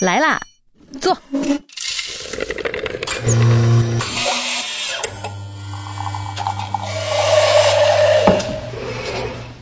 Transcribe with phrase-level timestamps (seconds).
[0.00, 0.40] 来啦，
[1.00, 1.16] 坐。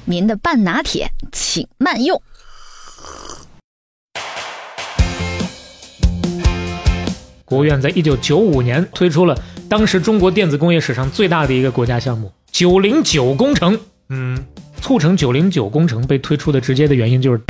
[0.04, 2.20] 您的半拿铁，请慢用。
[7.44, 9.38] 国务院在一九九五年推出了
[9.68, 13.78] 当时中国电子工业史上最大的一个国家项目“九零九工程”。
[14.08, 14.44] 嗯，
[14.80, 17.40] 促成“九零九工程”被推出的直接的原因就是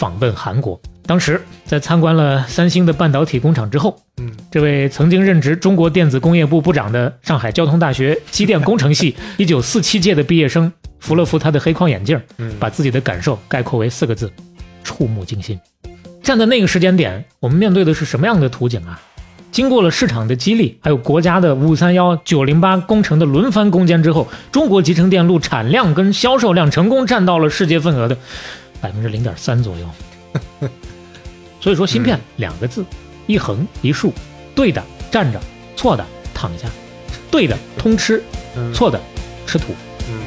[0.00, 0.80] 访问韩国。
[1.04, 14.32] 当时在参观了三星的半导体工厂之后，嗯，这位曾经任职中国电子工业部部长的上海交通大学机电工程系 一九四七届的毕业生扶了扶他的黑框眼镜，嗯把自己的感受概括为四个字：
[14.82, 15.60] 触目惊心。
[16.22, 18.98] 站在那个时间点，我们面对的是什么样的图景啊？
[19.50, 28.16] 经过了市场的激励，还有国家的五三幺、九零八工程的轮番攻坚之后，中国集成电路产量跟销售量成功占到了世界份额的
[28.80, 29.88] 百分之零点三左右。
[31.60, 32.84] 所以说，芯片两个字，
[33.26, 34.12] 一横一竖，
[34.54, 35.40] 对的站着，
[35.76, 36.68] 错的躺下，
[37.30, 38.22] 对的通吃，
[38.56, 39.00] 嗯错的
[39.46, 39.74] 吃土。
[40.08, 40.18] 嗯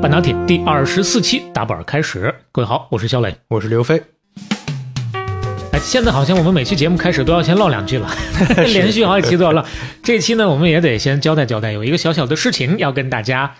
[0.00, 3.34] 半导体第二十四期打板开始，各位好，我是肖磊。
[3.48, 4.02] 我是刘飞，
[5.72, 8.10] 哎，现在好像我们每期节目开始都要先唠两句了，
[8.68, 9.64] 连续好几期都要唠。
[10.02, 13.54] 这期呢，我们也得先交代交代，有一个小小的事情要跟大家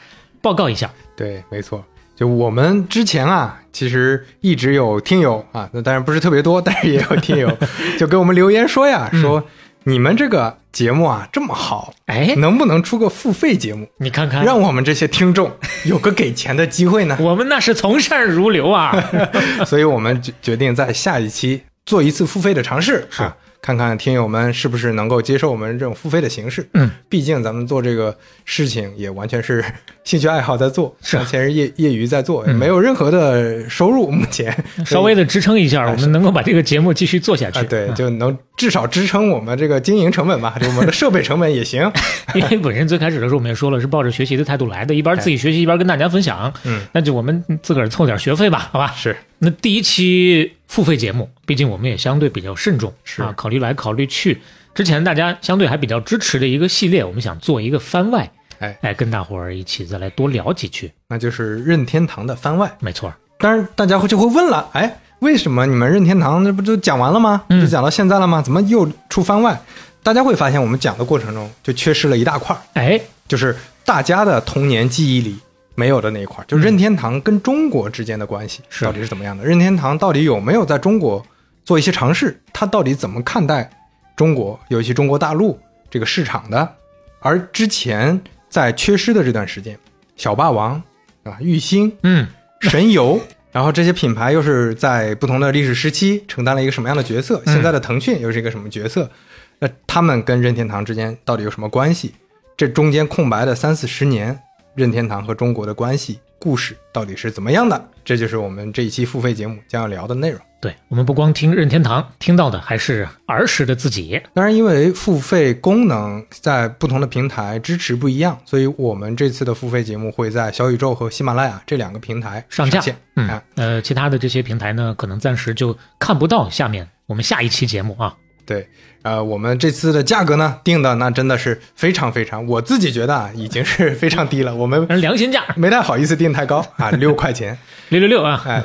[0.45, 0.91] 报告一下。
[1.17, 1.83] 对，没错。
[2.15, 7.51] 就我们之前啊，其实一直有听友啊，那当然不是特别多，但是也有听友
[7.99, 9.43] 就给我们留言说呀，说
[9.85, 15.51] 你们这个节目啊这么好，哎，能不能出个付费节目，你看看，让我们这些听众
[15.87, 17.17] 有个给钱的机会呢？
[17.21, 18.95] 我们那是从善如流啊。
[19.67, 26.69] 所以我们决决定在下一期做一次付费的尝试是啊，看看听友们是不是能够接受我们这种付费的形式。
[26.75, 29.65] 嗯，毕竟咱们做这个事情也完全是
[30.05, 34.11] 兴趣爱好在做，是完全是业业余在做，没有任何的收入。
[34.11, 34.55] 目前
[34.85, 37.61] 稍微的支撑一下，哎我们能够把这个节目继续做下去。
[37.61, 41.91] 啊，对，嗯就能至少支撑我们这个经营成本吧， 就我们的设备成本也行。
[42.35, 46.53] 因为本身最开始的时候我们也说了，是抱着学习的态度来的，一边自己学习一边跟大家分享。
[46.65, 48.93] 嗯，那就我们自个儿凑点学费吧，好吧？
[48.95, 54.43] 是，那第一期付费节目，毕竟我们也相对比较慎重，是啊，考虑来考虑去。
[54.75, 60.91] 之前大家相对还比较支持的一个系列，我们想做一个番外，哎哎，跟大伙儿一起再来多聊几句。
[61.07, 62.77] 那就是任天堂的番外。
[62.81, 67.45] 没错儿，当然，大家会就会问了，哎，为什么你们任天堂那不就讲完了吗？
[67.51, 68.43] 嗯就讲到现在了吗？
[68.43, 69.57] 怎么又出番外？
[70.03, 75.39] 大家会发现，我们讲的过程中就缺失了一大块儿，哎，就是大家的童年记忆里
[75.75, 79.45] 没有的那一块儿，就任天堂跟中国之间的关系到底是怎么样的？
[79.45, 81.25] 任天堂到底有没有在中国
[81.65, 82.41] 做一些尝试？
[82.53, 83.69] 它到底怎么看待
[84.17, 85.59] 中国，尤其中国大陆
[85.91, 86.77] 这个市场的？
[87.21, 89.79] 而之前在缺失的这段时间，
[90.17, 90.81] 小霸王
[91.23, 91.91] 啊，玉兴。
[92.03, 92.29] 嗯，
[92.61, 93.21] 神游，
[93.51, 97.43] 然后这些品牌又是在不同的历史时期承担了一个什么样的角色？
[97.47, 99.11] 嗯现在的腾讯又是一个什么角色？
[99.59, 102.15] 那他们跟任天堂之间到底有什么关系？
[102.57, 104.39] 这中间空白的三四十年，
[104.75, 107.89] 任天堂和中国的关系故事到底是怎么样的？
[108.05, 110.41] 这就是我们这一期付费节目将要聊的内容。
[110.61, 114.21] 对我们不光听任天堂，听到的还是儿时的自己。
[114.33, 122.97] 当然，因为付费功能在不同的平台支持不一样，所以我们这次的付费节目会在小宇宙和喜马拉雅这两个平台上架线。
[123.17, 128.17] 嗯啊，呃，其他的这些平台呢，可能暂时就看不到下面我们下一期节目啊。
[128.47, 128.69] 对，
[129.03, 137.57] 呃，我们这次的价格呢定的那真的是非常非常，我自己觉得啊已经是非常低了，我们 良心价没太好意思定太高啊，六块钱，
[137.91, 138.63] 六六六啊，哎，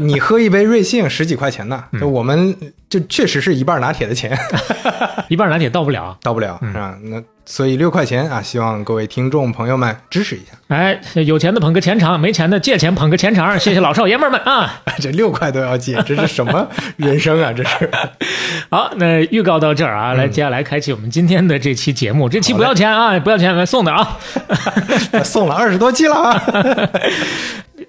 [0.00, 2.56] 你喝一杯瑞幸十几块钱呢，就我们
[2.88, 4.36] 就确实是一半拿铁的钱，
[5.28, 6.18] 一半拿铁到不了。
[6.22, 6.96] 到不了是吧？
[7.02, 14.80] 那所以六块钱啊，希望各位听众朋友们支持一下，哎，有钱的捧个钱场，没钱的借钱捧个钱场， 谢谢老少爷们儿们啊！
[14.98, 16.66] 这六块都要借，这是什么
[16.96, 17.52] 人生啊？
[17.52, 17.90] 这是
[18.70, 22.28] 好，那预告到这儿啊，来，接下来开启我们今天的这期节目。
[22.28, 24.18] 这期不要钱啊，不要钱，送的啊。
[25.22, 26.42] 送了二十多期了啊，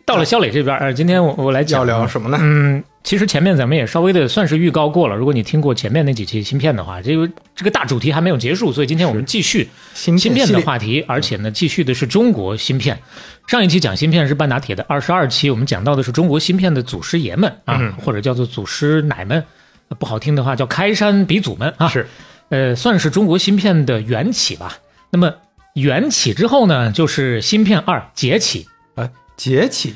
[0.05, 2.37] 到了肖磊这边，呃，今天我我来讲要聊什么呢？
[2.41, 5.15] 嗯，其实前面咱们也稍微的算是预告过了。
[5.15, 12.99] 如果你听过前面那几期芯片的话，这个这个大主题还没有结束，所以今天我们继续芯芯片的话题，而且呢，继续的是中国芯片。
[13.47, 19.43] 上一期讲芯片是半打铁的二十二期，我们讲到的是中国芯片的祖师爷们啊，嗯或者叫做祖师奶们，
[19.89, 22.07] 呃不好听的话叫开山鼻祖们啊，是，
[22.49, 24.79] 呃，算是中国芯片的缘起吧。
[25.11, 25.31] 那么
[25.75, 28.65] 缘起之后呢，就是芯片二崛起。
[28.95, 29.07] 啊，
[29.37, 29.93] 崛起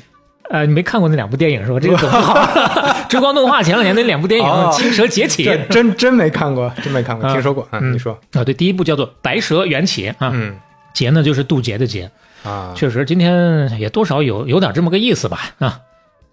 [0.50, 1.78] 呃，你没看过那两部电影是吧？
[1.80, 2.46] 这个梗不好。
[3.08, 7.78] 追光动画前两年那两部电影哦《青蛇劫起》真真没看过，真没看过，啊听说过啊？
[7.80, 10.56] 嗯你说，啊，对，第一部叫做《白蛇缘起》啊，嗯
[10.92, 12.10] 劫呢就是渡劫的劫。
[12.42, 15.78] 啊，确实，今天也多少有有点这么个意思吧啊。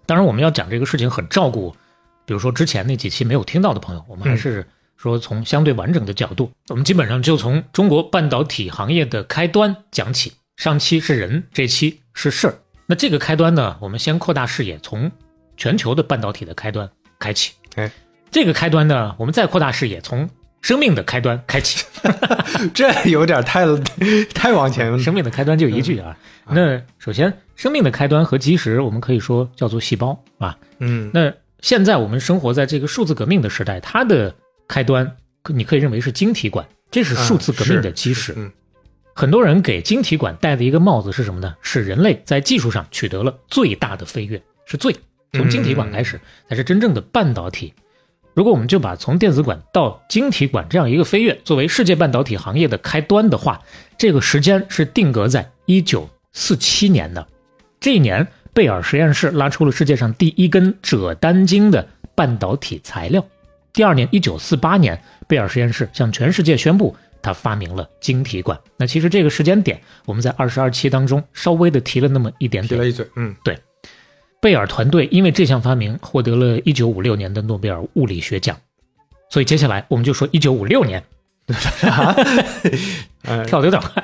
[0.06, 1.76] 当然，我们要讲这个事情很照顾，
[2.24, 4.66] 比如说之前那几期没有听到的朋友，我们还是
[4.96, 10.32] 说从相对完整的角度，我们基本上就从中国半导体行业的开端讲起。
[10.56, 12.54] 上期是人，这期是事儿。
[12.90, 15.12] 那这个开端呢，我们先扩大视野，从
[15.58, 16.88] 全球的半导体的开端
[17.18, 17.52] 开启。
[17.74, 17.90] 哎，
[18.30, 20.26] 这个开端呢，我们再扩大视野，从
[20.62, 21.84] 生命的开端开启。
[22.72, 23.66] 这有点太
[24.34, 24.98] 太往前了。
[24.98, 26.16] 生命的开端就一句啊。
[26.48, 30.56] 那首先，生命的开端和基石，我们可以说叫做细胞啊。
[30.78, 31.30] 嗯，那
[31.60, 34.34] 现在我们生活在这个数字革命的时代，它的
[34.66, 35.14] 开端
[35.48, 38.32] 你可以认为是晶体管，这是数字革命的基石。
[38.34, 38.50] 嗯，
[39.18, 41.56] 很多人给晶体管戴的一个帽子是什么呢？
[41.60, 44.94] 是人类在技术上取得了最大的飞跃，是最
[45.32, 47.74] 从晶体管开始才是真正的半导体。
[48.32, 53.60] 如果我们就把从电子管到晶体管这样一个飞跃作为世界半导体行业的开端的话，
[53.98, 57.26] 这个时间是定格在一九四七年的。
[57.80, 58.24] 这一年，
[58.54, 63.26] 贝尔实验室拉出了世界上第一根锗单晶的半导体材料。
[63.72, 68.58] 第二年，一九四八年，贝尔实验室向全世界宣布他发明了晶体管。
[68.76, 72.78] 那其实这个时间点，我们在二十二期当中稍微的提了那么一点点。
[72.78, 73.34] 提了一嘴，嗯，
[74.40, 78.56] 贝尔团队因为这项发明获得了一九五六年的诺贝尔物理学奖。
[79.30, 81.04] 所以接下来我们就说一九五六年，
[83.24, 84.02] 呃， 跳的有点快。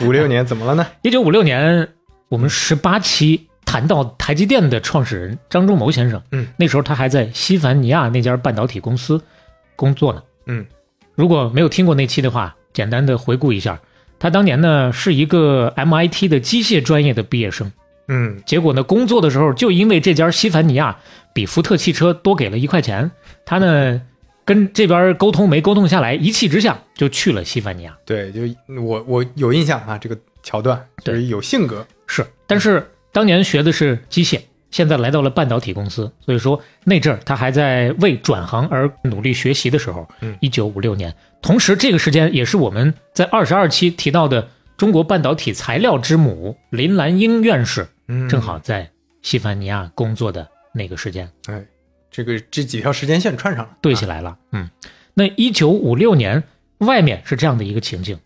[0.06, 0.86] 五六年怎么了呢？
[1.02, 1.86] 一九五六年，
[2.28, 9.22] 我们十八期谈到台积电的创始人张忠谋先生，嗯，那时候他还在西凡尼亚那家半导体公司
[9.76, 10.22] 工作呢。
[10.46, 10.66] 嗯，
[11.18, 13.80] 如果没有听过那期的话，简单的回顾一下，
[14.20, 17.72] 他当年呢是一个 MIT 的机械专业的毕业生，
[18.06, 20.96] 嗯，结果呢工作的时候就因为这家西凡尼亚
[21.34, 23.10] 比福特汽车多给了一块钱，
[23.44, 24.00] 他呢
[24.44, 27.98] 跟这边沟通没沟通下来，一气之下就去了西凡尼亚。
[28.06, 28.42] 对，就
[28.80, 34.38] 我我有印象啊，这个桥段就是有性格，是，但是当年学的是机械，
[34.70, 48.90] 现在来到了半导体公司，所以说那阵儿他还在为转行而努力学习的时候嗯，一九五六年，同时这个时间也是我们在二十二期提到的中国半导体材料之母林兰英院士，嗯，正好在
[49.22, 51.28] 西凡尼亚工作的那个时间。
[51.46, 51.64] 哎，
[52.10, 54.36] 这个这几条时间线串上了，对起来了。
[54.52, 54.68] 嗯，
[55.14, 56.42] 那一九五六年
[56.78, 58.18] 外面是这样的一个情境，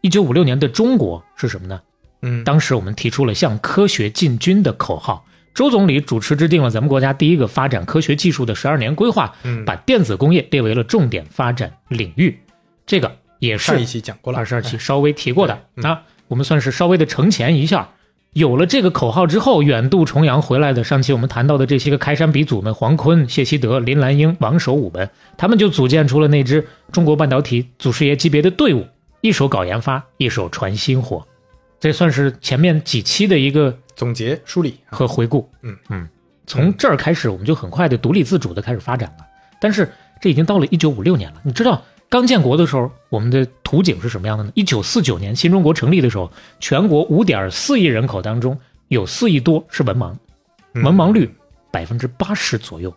[0.00, 1.80] 一九五六年的中国是什么呢？
[2.22, 12.36] 嗯，当时我们提出了向科学进军的口号，周总理主持制定了咱们国家第一个发展科学技术的十二年规划，嗯把电子工业列为了重点发展领域。
[12.84, 17.88] 这个也是上一期讲过了，二十二期稍微提过的啊，我们算是稍微的承前一下。
[18.32, 25.08] 有了这个口号之后，远渡重洋回来的上期我们谈到的这些个开山鼻祖们，黄坤、谢希德、林兰英、王守武们，
[25.38, 28.84] 他们就组建出了那支中国半导体祖师爷级别的队伍，
[29.20, 31.24] 一手搞研发，一手传新货。
[31.78, 35.48] 这算是前面几期的一个总结梳理啊，和回顾。
[35.62, 36.08] 嗯嗯，
[36.46, 39.26] 从这儿开始，我们就很快的独立自主的开始发展了。
[39.60, 44.50] 但是这已经到了一九五六年了，你知道刚建国的时候，我们的图景是什么样的呢？
[44.54, 46.30] 一九四九年新中国成立的时候，
[46.60, 48.58] 全国五点四亿人口当中
[48.88, 50.14] 有四亿多是文盲，
[50.74, 51.32] 嗯文盲率
[51.70, 52.94] 百分之八十左右。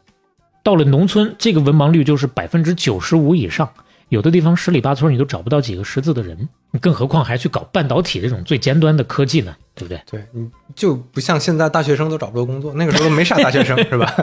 [0.64, 3.70] 到了农村，这个文盲率就是百分之九十五以上，
[4.10, 6.48] 有的地方十里八村你都找不到几个识字的人，
[6.82, 9.56] 更何况还去搞半导体这种最尖端的科技呢？
[9.78, 10.02] 对不对？
[10.10, 14.14] 对，你就不像现在大学生都找不到工作，那个时候没啥大学生 是吧？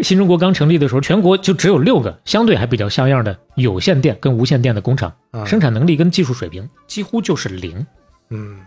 [0.00, 7.86] 新中国刚成立的时候，全国就只有六个相对还比较像样的有线电跟无线电的工厂，啊生产能力跟技术水平几乎就是零。
[8.30, 8.58] 嗯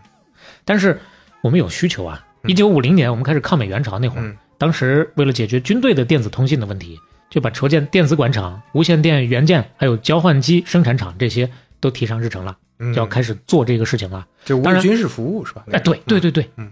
[0.64, 1.00] 但是
[1.42, 2.26] 我们有需求啊！
[2.48, 6.98] 一九五零年我们开始抗美援朝那会儿，嗯当时为了解决军队的电子通信的问题，
[7.30, 12.58] 就把筹建电子管厂、无线电元件还有交换机生产厂这些都提上日程了，
[12.96, 14.26] 要开始做这个事情了。
[14.46, 15.64] 就当然为军事服务是吧？
[15.72, 16.72] 哎，对对对对，嗯。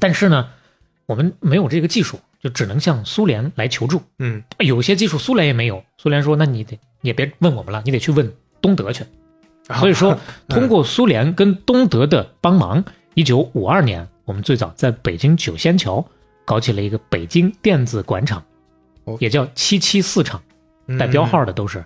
[0.00, 0.48] 但是呢，
[1.06, 4.02] 我们没有这个技术，就只能向苏联来求助。
[4.18, 9.04] 嗯，有些技术苏联也没有，苏联说那你得你也别问我们了，你得去问东德去。
[9.68, 10.18] 啊所以说，
[10.48, 12.84] 通过苏联跟东德的帮忙，
[13.14, 16.04] 一九五二年，我们最早在北京九仙桥
[16.44, 18.42] 搞起了一个北京电子管厂
[19.04, 20.42] 哦，也叫七七四厂，
[20.98, 21.84] 带标号的都是，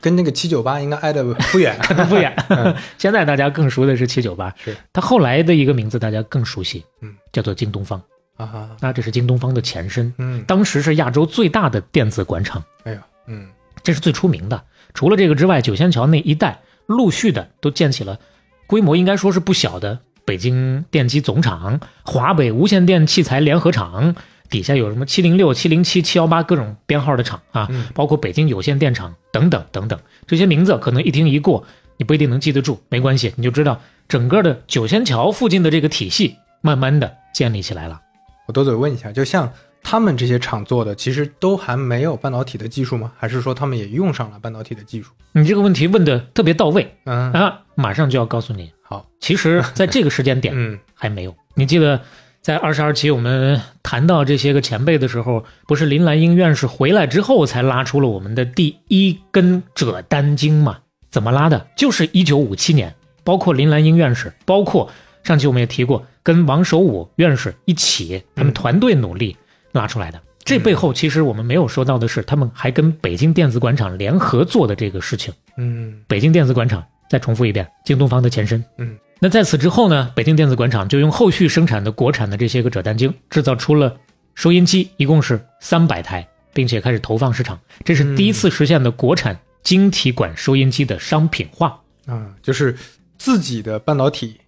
[0.00, 1.76] 跟那个七九八应该挨得不远。
[1.82, 2.34] 可能不远。
[2.98, 8.00] 现在大家更熟的是七九八，是它后来的一个名字大家更熟悉，嗯，叫做京东方。
[8.36, 12.62] 啊，那这是京东方的前身，嗯，当时是亚洲最大的电子管厂。
[12.84, 13.48] 哎呀，嗯
[13.82, 14.62] 这是最出名的。
[14.92, 18.18] 除了这个之外，九仙桥那一带陆续的都建起了
[18.66, 24.14] 规模应该说是不小的北京电机总厂、华北无线电器材联合厂，
[24.48, 29.98] 底下有什么七零六、七零七、七幺八各种编号的厂啊，嗯包括北京有线电厂等等等等。
[30.26, 31.64] 这些名字可能一听一过，
[31.96, 38.00] 你不一定能记得住，没关系，你就知道整个的九仙桥附近的这个体系慢慢的建立起来了。
[38.46, 43.12] 我多嘴问一下，就像他们这些厂做的，其实都还没有半导体的技术吗？
[43.16, 45.10] 还是说他们也用上了半导体的技术？
[45.32, 51.34] 你这个问题问的特别到位嗯，啊，马上就要告诉你，好，其实在这个时间点 嗯还没有。
[51.54, 52.00] 你记得
[52.46, 60.78] 在二十二期我们谈到这些个前辈的时候，不是林兰英院士回来之后才拉出了我们的第一根者丹经吗？
[61.10, 61.66] 怎么拉的？
[61.76, 64.88] 就是一九五七年，包括林兰英院士，包括
[65.24, 69.36] 上期我们也提过，跟王守武院士一起，他们团队努力
[69.72, 70.22] 拉出来的。
[70.44, 75.34] 这背后其实我们没有说到的是，他们还跟北京电子管厂联合做的这个事情。
[75.56, 78.64] 嗯北京电子管厂，再重复一遍，京东方的前身。
[78.78, 83.96] 嗯，那在此之后呢，北京电子管厂就用后续生产的国产的这些个褶丹经，制造出了
[84.34, 87.58] 收音机，一共是三百台，并且开始投放市场。
[87.84, 91.80] 这是第一次实现的国产晶体管收音机的商品化。
[92.04, 92.76] 啊，就是
[93.16, 94.38] 自己的半导体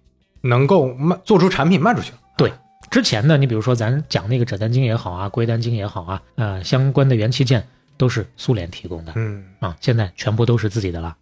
[0.41, 2.19] 能够卖做出产品卖出去了。
[2.37, 2.53] 对，
[2.91, 9.13] 之前呢，你比如说咱讲那个褶丹经也好啊，硅单晶也好啊，呃，相关的元器件都是苏联提供的。
[9.15, 11.17] 嗯啊，现在全部都是自己的了。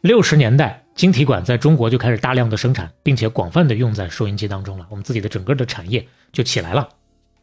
[0.00, 4.86] 六十年代，晶体管在中国就开始大量的生产，并且广泛的用在收音机当中了。
[4.88, 6.88] 我们自己的整个的产业就起来了。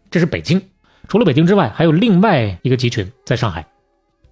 [0.10, 0.60] 这是北京，
[1.08, 3.64] 除了北京之外，还有另外一个集群在上海。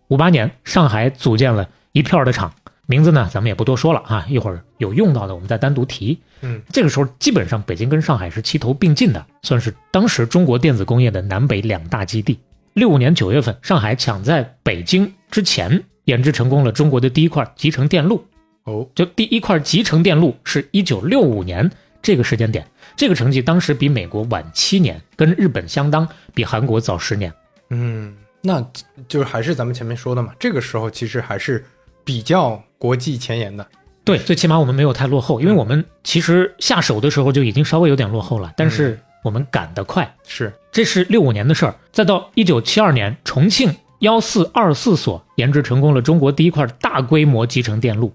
[0.08, 2.52] 五八年，上海组建了一票的厂，
[2.88, 6.20] 名字呢咱们也不多说了啊，一会儿有用到的我们再单独提。
[6.42, 12.40] 嗯，这个时候基本上北京跟上海是齐头并进的，算是当时中国电子工业的南北两大基地。
[12.74, 18.26] 六五年九月份，上海抢在北京之前研制成功了中国的第一块集成电路。
[18.64, 21.70] 哦，就第一块集成电路是一九六五年
[22.02, 22.66] 这个时间点，
[22.96, 27.34] 这个成绩当时比美国晚七年，跟日本相当，比韩国早十年。
[27.70, 28.66] 嗯，那
[29.08, 31.66] 就是还是咱们前面说的嘛，这个时候其实还是
[32.04, 33.66] 比较国际前沿的。
[34.04, 40.12] 对，最起码我们没有太落后，因为我们其实下手的时候就已经稍微有点落后了，但是我们赶得快。
[40.28, 48.12] 是，这是六五年的事儿，再到一九七二年，重庆幺四二四所研制成功了中国第一块大规模集成电路。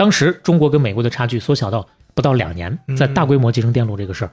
[0.00, 4.30] 当时中国跟美国的差距缩小到不到两年，在大规模集成电路这个事儿，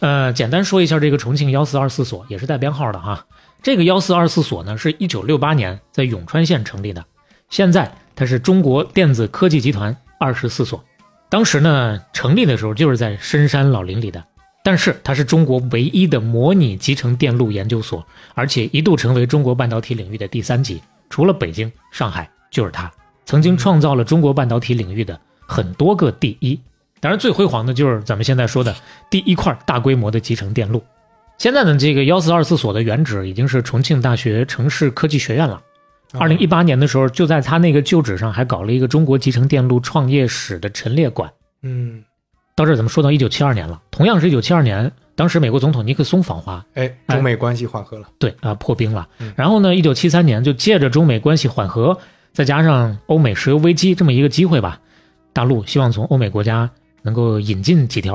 [0.00, 3.24] 呃，简单说一下这个重庆幺四二四所也是带编号的哈。
[3.62, 7.02] 这个幺四二四所呢，是一九六八年在永川县成立的，
[7.48, 10.84] 现在它是中国电子科技集团二十四所。
[11.30, 14.22] 当时呢，成立的时候就是在深山老林里的，
[14.62, 22.92] 但是它是中国唯一的模拟集成电路研究所，而且一度成为中国半导体领域的第三级，除了北京、上海就是它，
[23.26, 26.58] 曾经创造了中国半导体领域的很多个第一。
[27.00, 28.74] 当然，最辉煌的就是咱们现在说的
[29.10, 30.82] 第一块大规模的集成电路。
[31.36, 35.60] 现在呢，这个幺四二四所的原址已经是重庆大学城市科技学院了。
[36.18, 41.30] 二零一八年的时候，就在他那个旧址上还搞了一个中国集成电路创业史的陈列馆。
[41.62, 42.02] 嗯，
[42.54, 48.08] 到这儿咱们说到一九七二年了，同样是一九七二年，当时美国总统尼克松访华，哎，中美关系缓和了。
[48.18, 49.34] 对啊，破冰了嗯。
[49.36, 51.98] 然后呢，一九七三年就借着中美关系缓和，
[52.36, 54.78] 再加上欧美石油危机这么一个机会吧，
[55.32, 58.14] 大陆希望从欧美国家能够引进几条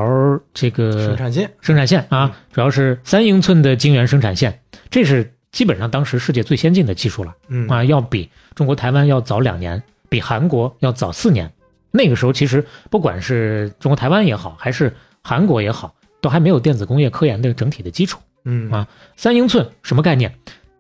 [0.53, 4.61] 这个生产线，生产线啊，主要是三英寸的晶圆生产线，
[4.91, 11.51] 这是基本上当时世界最先进的技术了嗯啊，要比中国台湾要早两年，比韩国要早四年。
[11.89, 18.19] 那个时候其实不管是中国台湾也好，还是韩国也好，都还没有电子工业科研的整体的基础。
[18.45, 20.31] 嗯啊三英寸什么概念？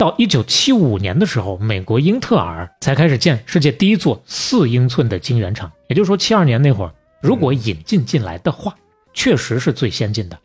[0.01, 5.71] 到一九七五年的时候，美国英特尔才开始建世界第一座四英寸的晶圆厂。
[5.89, 6.91] 也就是说，七二年那会儿，
[7.21, 8.75] 如果引进进来的话，
[9.13, 10.35] 确实是最先进的。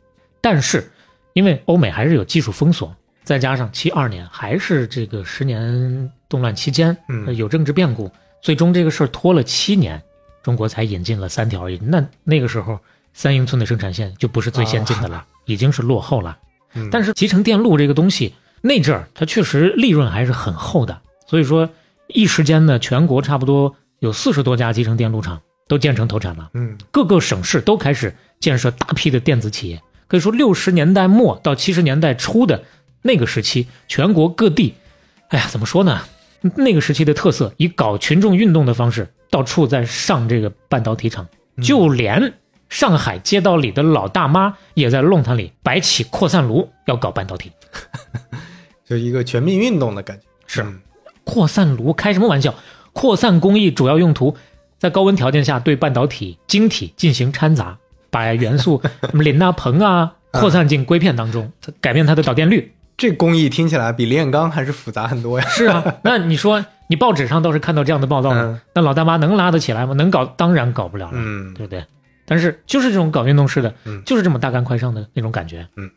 [0.43, 0.87] 但是，
[1.33, 2.95] 因为欧美还是有技术封锁，
[3.25, 6.95] 再加上七二年还是这个十年动乱期间，
[7.35, 9.99] 有政治变故，最终这个事儿拖了七年，
[10.43, 11.67] 中国才引进了三条。
[11.81, 12.79] 那那个时候，
[13.15, 16.37] 三英寸的生产线就不是最先进的了，已经是落后了。
[16.75, 18.35] 嗯但是集成电路这个东西，
[18.67, 21.71] 那阵儿它确实利润还是很厚的，所以说
[22.09, 29.81] 一时间呢，全国差不多有四十多家集成电路厂都建成投产了，嗯各个省市都开始建设大批的电子企业。
[30.09, 32.65] 可以说，六十年代末到七十年代初的
[33.03, 34.75] 那个时期，全国各地，
[35.29, 36.01] 哎呀，怎么说呢？
[36.57, 41.27] 那个时期的特色，以搞群众运动的方式，到处在上这个半导体厂，
[41.63, 42.35] 就连
[42.69, 47.51] 上海街道里的老大妈也在弄堂里摆起扩散炉，要搞半导体。
[48.87, 50.25] 就是一个全民运动的感觉。
[50.47, 50.81] 是嗯
[51.25, 52.55] 扩散炉开什么玩笑？
[52.93, 54.37] 扩散工艺主要用途
[54.79, 57.77] 在高温条件下对半导体晶体进行掺杂，
[58.11, 62.73] 把元素什么磷啊、硼啊 扩散进硅片当中，它改变它的导电率。
[62.97, 65.47] 这工艺听起来比炼钢还是复杂很多呀。
[65.51, 69.95] 是啊，那你说你报纸上倒是看到这样的报道嗯了，那老大妈能拉得起来吗？
[69.95, 70.25] 能搞？
[70.25, 71.85] 当然搞不了了，嗯对不对？
[72.25, 75.67] 但是就是这种搞运动式的，嗯就是这么大干快上的那种感觉。
[75.77, 75.91] 嗯，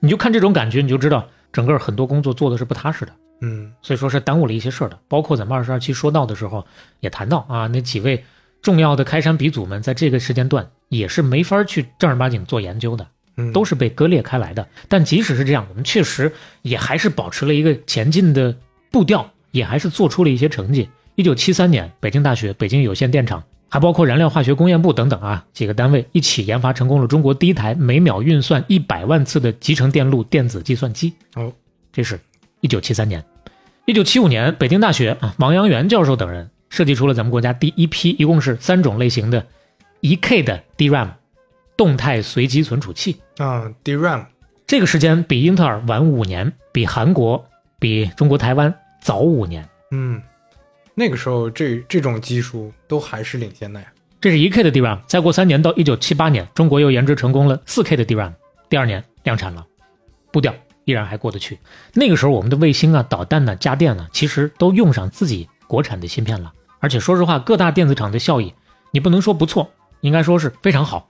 [0.00, 3.12] 你就看这种感觉，你就知道整个很多工作做的是不踏实的。
[3.40, 4.98] 嗯所以说是耽误了一些事儿的。
[5.06, 6.66] 包括咱们二十二期说到的时候
[7.00, 8.24] 也谈到啊，那几位
[8.60, 14.66] 重要的开山鼻祖们在这个时间段也是没法去正儿八经做研究的，嗯，都是被割裂开来的。
[14.88, 18.56] 但即使是这样，我们确实也还是保持了一个前进的
[18.90, 20.88] 步调，也还是做出了一些成绩。
[21.14, 31.12] 一九七三年，北京大学、北京有线电厂，还包括燃料化学工业部等等啊几个单位一起研发成功了中国第一台每秒运算一百万次的集成电路电子计算机。
[31.34, 31.52] 哦，
[31.92, 32.18] 这是
[32.60, 33.22] 一九七三年。
[33.84, 39.46] 一九七五年，北京大学啊，王阳元教授等人设计出了咱们国家第一批，一共是三种类型的
[40.00, 41.08] 一 K 的 DRAM
[41.76, 43.16] 动态随机存储器。
[43.38, 44.26] 啊，DRAM，
[44.66, 47.42] 这个时间比英特尔晚五年，比韩国、
[47.78, 49.66] 比中国台湾早五年。
[49.90, 50.20] 嗯，
[50.98, 53.86] 那个时候这这种技术都还是领先的呀。
[54.20, 54.98] 这是一 K 的 DRAM。
[55.06, 58.32] 再过三年到一九七八年，中国又研制成功了四 K 的 DRAM，
[58.68, 59.64] 第二年量产了，
[60.32, 60.52] 步调
[60.86, 61.56] 依然还过得去。
[61.94, 66.52] 那个时候我们的卫星啊、导弹呢、家电呢，其实都用上自己国产的芯片了。
[66.80, 68.52] 而且说实话，各大电子厂的效益，
[68.90, 71.08] 你不能说不错，应该说是非常好。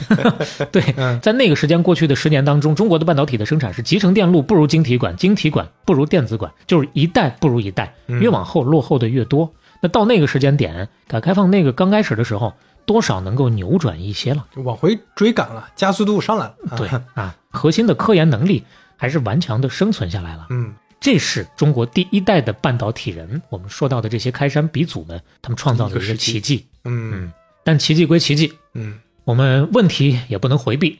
[0.70, 9.52] 对，嗯在那个时间过去的十年当中，中国的半导体的生产是集成电路不如晶体管，晶体管不如电子管，就是一代不如一代，嗯越往后落后的越多。
[9.80, 12.52] 那到那个时间点，改革开放那个刚开始的时候，
[12.86, 14.46] 多少能够扭转一些了。
[14.54, 16.54] 就往回追赶了，加速度上来了。
[16.70, 18.62] 啊对，啊，核心的科研能力
[18.96, 20.46] 还是顽强的生存下来了。
[20.50, 26.64] 嗯这是中国第一代的半导体人，我们说到的这些开山鼻祖们，他们创造的一个奇迹。
[26.84, 27.32] 嗯
[27.64, 30.98] 但奇迹归奇迹，嗯我们问题也不能回避。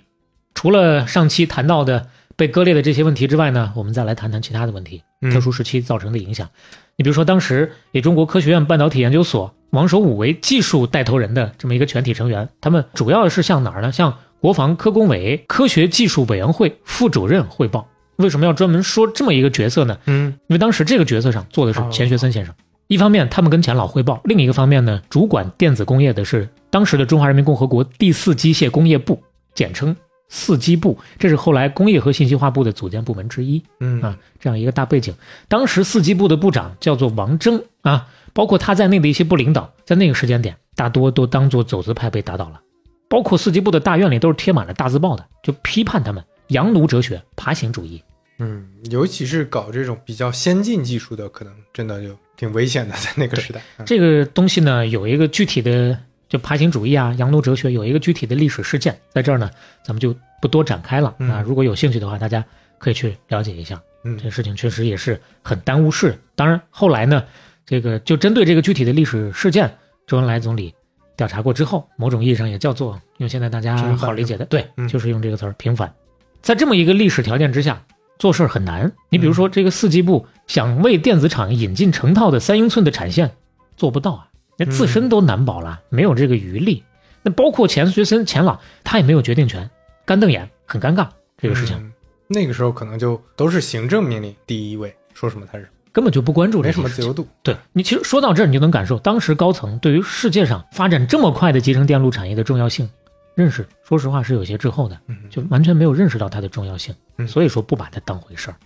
[0.54, 6.48] 除了上期谈到的被割裂的这些问题之外呢，我们再来谈谈其他的问题，嗯特殊时期造成的影响。
[6.96, 13.90] 你比如说，当时以中国科学院半导体研究所王守武为技术带头人的这么一个全体成员，他们主要是向哪儿呢？
[13.90, 17.88] 向国防科工委科学技术委员会副主任汇报。
[18.16, 19.98] 为什么要专门说这么一个角色呢？
[20.06, 22.54] 嗯因为当时这个角色上做的是哦钱学森先生。
[22.88, 29.22] 一方面，他们跟钱老汇报；另一个方面呢，主管电子工业的是当时的中华人民共和国第四机械工业部，
[29.54, 29.96] 简称
[30.28, 34.18] 四机部，这是后来工业和信息化部的组建部门之一嗯啊。
[34.38, 35.14] 这样一个大背景，
[35.48, 42.60] 当时四机部的部长叫做王征啊，包括他在内的一些部领导，在那个时间点，大多都当做走资派被打倒了。
[43.08, 48.02] 包括四机部的大院里都是贴满了大字报的，就批判他们洋奴哲学、爬行主义。
[48.38, 53.60] 嗯，尤其是搞这种比较先进技术的，可能真的就挺危险的，在那个时代。
[53.78, 59.50] 嗯这个东西呢，有一个具体的，就爬行主义啊、洋奴哲学，有一个具体的历史事件，在这儿呢，
[59.84, 61.42] 咱们就不多展开了嗯啊。
[61.46, 62.44] 如果有兴趣的话，大家
[62.78, 63.80] 可以去了解一下。
[64.04, 66.18] 嗯这个事情确实也是很耽误事。
[66.34, 67.24] 当然，后来呢，
[67.64, 69.72] 这个就针对这个具体的历史事件，
[70.06, 70.74] 周恩来总理
[71.16, 75.92] 调查过之后，某种意义上也叫做用现在大家好理解的，对，嗯就是用这个词儿平反。
[76.40, 77.80] 在这么一个历史条件之下，
[78.18, 78.90] 做事儿很难。
[79.08, 83.30] 你比如说，这个四机部想为电子厂引进成套的三英寸的产线，
[83.76, 86.82] 做不到啊，连自身都难保了，没有这个余力。
[87.22, 89.70] 那包括钱学森、钱老，他也没有决定权，
[90.04, 91.08] 干瞪眼，很尴尬。
[91.38, 91.92] 这个事情、嗯
[92.28, 97.26] 那个时候可能就都是行政命令第一位，说什么他是根本就不关注这什么自由度。
[97.42, 102.88] 对你其实说到这儿，你就能感受当时高层对于世界上发展这么快的集成电路产业的重要性
[103.34, 108.56] 认识，说实话是有些滞后的，嗯就完全没有认识到它的重要性，嗯所以说不把它当回事儿。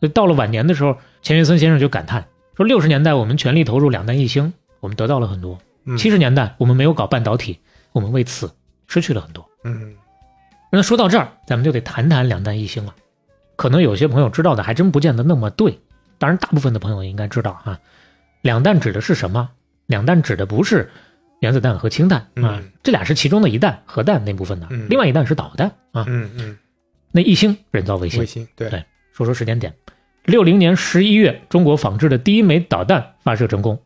[0.00, 7.58] 所以到了晚年的时候，钱学森先生就感叹说：“六十年代我们全力投入两弹一星，我们得到了很多；嗯七十年代我们没有搞半导体，
[7.92, 8.50] 我们为此
[8.86, 9.94] 失去了很多。”嗯
[10.70, 12.94] 那说到这儿，咱们就得谈谈两弹一星了。
[13.54, 15.78] 可能有些朋友知道的还真不见得那么对，
[16.18, 17.78] 当然大部分的朋友应该知道啊。
[18.42, 19.48] 两弹指的是什么？
[19.86, 20.90] 两弹指的不是
[21.40, 26.04] 原子弹和氢弹啊，嗯这俩是其中的一弹，核弹那部分的，嗯另外一弹是导弹啊。
[26.08, 26.58] 嗯嗯，
[27.12, 28.84] 那一星人造卫星卫，星对对
[29.16, 29.72] 说说时间点：
[30.26, 33.76] 六零年十一月，中国仿制的第一枚导弹发射成功；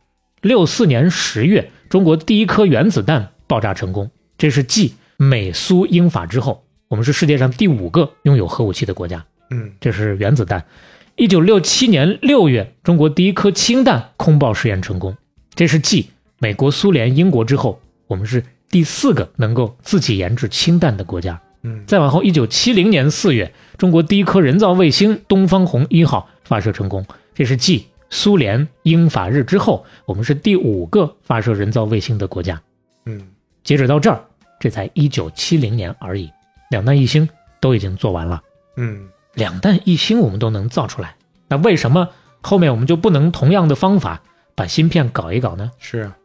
[0.41, 4.11] 六四年十月，中国第一颗原子弹爆炸成功。
[4.37, 9.25] 这是继美苏英法之后，我们是世界上第五个拥有核武器的国家。
[9.51, 10.67] 嗯这是原子弹。
[11.15, 15.17] 一九六七年六月，中国第一颗氢弹空爆试验成功，
[15.55, 21.41] 这是继美国、苏联、英国之后，我们是第四个能够自己研制氢弹的国家。
[21.63, 32.61] 嗯再往后，一九七零年四月，中国第一颗人造卫星“东方红一号”发射成功，这是继苏联、英法日之后，我们是第五个发射人造卫星的国家。
[33.07, 33.29] 嗯
[33.63, 34.25] 截止到这儿，
[34.59, 36.31] 这才一九七零年而已，
[36.71, 37.29] 两弹一星
[37.61, 38.43] 都已经做完了。
[38.77, 41.15] 嗯两弹一星我们都能造出来，
[41.47, 42.09] 那为什么
[42.41, 44.23] 后面我们就不能同样的方法
[44.55, 45.71] 把芯片搞一搞呢？
[45.79, 46.17] 是啊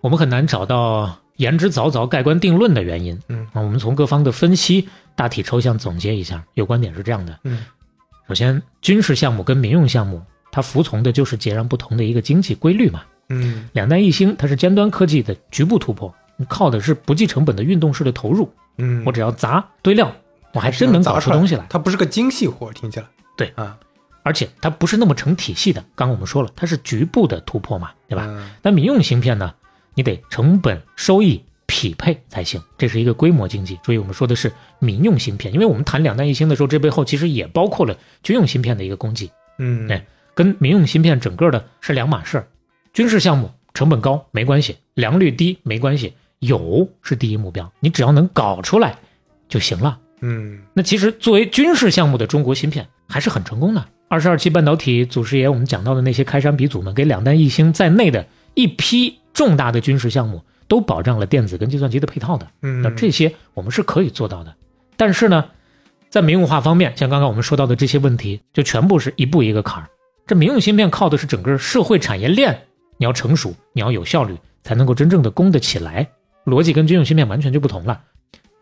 [0.00, 3.18] 我们很难找到言之凿凿、盖棺定论的原因。
[3.28, 7.64] 嗯啊，我们从各方的分析大体抽象总结一下，有观点是这样的：嗯
[8.28, 13.02] 首先，军事项目跟民用项目，它服从的就是截然不同的一个经济规律嘛。
[13.28, 16.14] 嗯两弹一星，它是尖端科技的局部突破，
[16.48, 18.48] 靠的是不计成本的运动式的投入。
[18.78, 20.10] 嗯，我只要砸堆料，
[20.52, 21.66] 我还真能搞出东西来。
[21.68, 23.06] 它不是个精细活，听起来。
[23.36, 23.76] 对啊，
[24.22, 25.80] 而且它不是那么成体系的。
[25.94, 28.26] 刚刚我们说了，它是局部的突破嘛，对吧？
[28.28, 29.52] 嗯那民用芯片呢，
[29.94, 33.78] 你得成本收益匹配才行，这是一个规模经济。
[33.84, 42.48] 所以我们说的是民用芯片，因为我们谈两弹一星的时候，这背后其实也包括了军用芯片的一个供给，嗯，哎跟民用芯片整个的是两码事儿。
[42.92, 48.96] 军事项目成本高没关系，良率低没关系，有是第一目标，你只要能搞出来
[49.48, 49.98] 就行了。
[50.20, 53.84] 嗯那其实作为军事项目的中国芯片还是很成功的。
[54.08, 62.46] 二十二期半导体祖师爷我们讲到的那些开山鼻祖们，给两弹一星在内的一批重大的军事项目都保障了电子跟计算机的配套的。
[62.62, 64.54] 嗯，那这些我们是可以做到的。
[64.96, 65.44] 但是呢，
[66.08, 69.88] 在民用化方面，像刚刚我们说到的这些问题，就全部是一步一个坎儿。
[70.26, 72.62] 这民用芯片靠的是整个社会产业链，
[72.96, 76.08] 你要成熟，你要有效率，才能够真正的供得起来。
[76.44, 78.00] 逻辑跟军用芯片完全就不同了，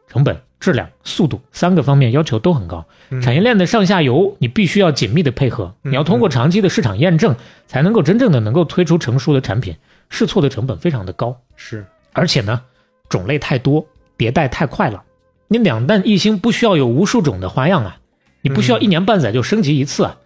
[0.08, 2.86] 成本、质量、速度三个方面要求都很高。
[3.10, 7.34] 嗯产业链的上下游，你必须要紧密的配合，嗯你要通过长期的市场验证，
[7.66, 9.76] 才能够真正的能够推出成熟的产品。
[10.10, 12.60] 试错的成本非常的高，是而且呢，
[13.08, 13.86] 种类太多，
[14.18, 15.02] 迭代太快了。
[15.48, 17.96] 你两弹一星不需要有无数种的花样啊，
[18.42, 20.16] 你不需要一年半载就升级一次啊。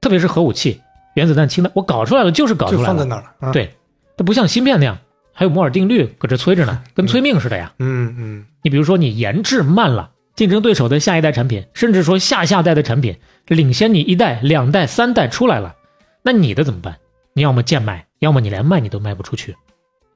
[0.00, 0.80] 特别是核武器、
[1.14, 3.48] 原子弹、氢弹，我搞出来了就是搞出来了，放在那儿了。
[3.48, 3.74] 啊，对，
[4.16, 4.98] 它不像芯片那样，
[5.32, 7.72] 还有摩尔定律搁这催着呢，跟催命似的呀。
[7.78, 15.74] 嗯嗯你比如说你研制慢了，竞争对手的下一代产品，甚至说下下代的产品领先你一代、两代、三代出来了，
[16.22, 16.96] 那你的怎么办？
[17.34, 19.56] 你要么贱卖，要么你连卖你都卖不出去。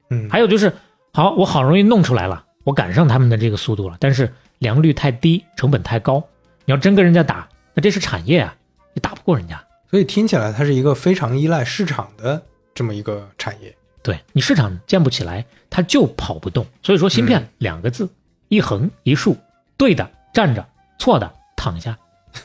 [0.09, 0.71] 嗯，还有就是，
[1.13, 6.23] 好，我好容易弄出来了，我赶上他们的这个速度了，但是良率太低，成本太高，
[6.63, 8.55] 你要真跟人家打，那这是产业啊，
[8.93, 9.61] 你打不过人家。
[9.91, 12.41] 所以听起来它是一个非常依赖市场的
[12.73, 13.75] 这么一个产业。
[14.03, 16.65] 对你市场建不起来，它就跑不动。
[16.83, 18.07] 所以说，芯片两个字，
[18.49, 19.35] 一横一竖，
[19.77, 20.63] 对的站着，
[20.99, 21.97] 错的躺下，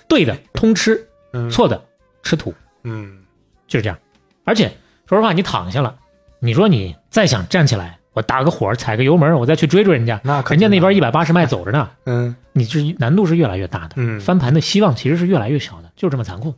[0.09, 1.83] 对的通吃，嗯，错的
[2.23, 3.23] 吃土，嗯
[3.67, 3.99] 就是这样。
[4.45, 4.73] 而且
[5.11, 5.97] 说实话，你躺下了，
[6.39, 16.55] 你说你再想站起来，我打个火，踩个油门，我再去追追人家，那可人家那边一百百八十迈走着呢，嗯你这难度是越来越大的，嗯翻盘的希望其实是越来越小的，就是这么残酷。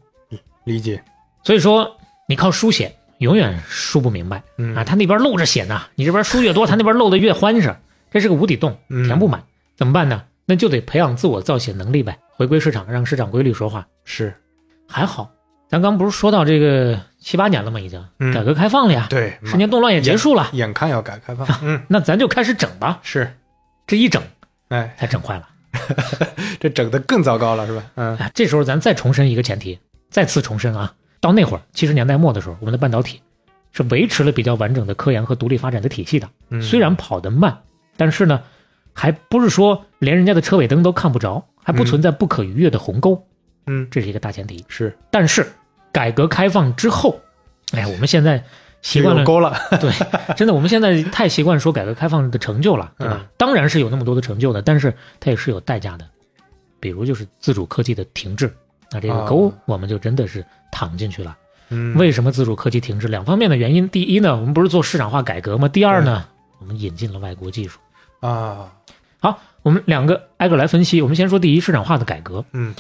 [0.65, 1.03] 理解。
[1.43, 1.97] 所以说，
[2.29, 4.85] 你靠书写永远输不明白嗯啊！
[4.85, 7.75] 他那边漏着写呢，你这边输越多，他那边漏的越欢实，
[8.11, 9.43] 这是个无底洞，嗯填不满，
[9.79, 10.23] 怎么办呢？
[10.45, 13.87] 那就得培养自我造血能力呗，回归市场，让市场规律说话。
[14.05, 14.35] 是
[14.87, 15.31] 还好，
[15.71, 17.79] 咱刚不是说到这个七八年了嘛？
[17.79, 21.59] 已经嗯改革开放了呀，对，十年动乱也结束了，眼看要改革开放。
[21.63, 22.99] 嗯，那咱就开始整吧。
[23.03, 23.33] 是，
[23.87, 24.23] 这一整
[24.69, 25.49] 哎，才整坏了。
[26.61, 27.83] 这整的更糟糕了，是吧？
[27.95, 29.79] 嗯啊，这时候咱再重申一个前提，
[30.11, 33.21] 再次重申啊，到那会儿七十年代末的时候，我们的半导体
[33.73, 36.29] 是维持了比较完整的科研和独立发展的体系的。
[36.51, 37.57] 嗯虽然跑得慢，
[37.97, 38.43] 但是呢，
[38.93, 43.27] 还不是说连人家的车尾灯都看不着，还不存在不可逾越的鸿沟，
[43.67, 44.65] 嗯这是一个大前提。
[44.69, 45.51] 是但是
[45.93, 47.21] 改革开放之后，
[47.73, 48.43] 哎，我们现在
[48.81, 49.55] 习惯了，勾了。
[49.79, 49.93] 对，
[50.35, 53.19] 真的我们现在太习惯说改革开放的成就了，对吧？
[53.21, 56.07] 嗯当然是有那么多的成就的，但是它也是有代价的，
[56.81, 58.53] 比如就是自主科技的停滞，
[58.91, 61.37] 那这个哦沟我们就真的是躺进去了。
[61.69, 63.09] 嗯，为什么自主科技停滞？
[63.09, 63.89] 两方面的原因。
[63.89, 65.69] 第一呢，我们不是做市场化改革吗？
[65.69, 66.25] 第二呢，
[66.59, 67.79] 我们引进了外国技术。
[68.21, 68.73] 啊？
[69.19, 71.01] 好，我们两个挨个来分析。
[71.01, 72.45] 我们先说第一，市场化的改革。
[72.53, 72.75] 嗯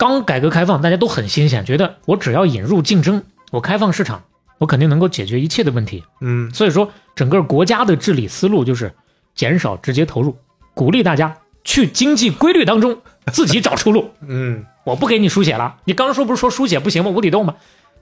[0.00, 4.22] 刚改革开放，大家都很新鲜，觉得我只要引入竞争，我开放市场，
[4.56, 6.02] 我肯定能够解决一切的问题。
[6.22, 8.90] 嗯所以说，整个国家的治理思路就是
[9.34, 10.34] 减少直接投入，
[10.72, 12.98] 鼓励大家去经济规律当中
[13.30, 14.10] 自己找出路。
[14.26, 17.10] 嗯我不给你书写了，你刚说不是说书写不行吗？
[17.10, 17.56] 无底洞吗？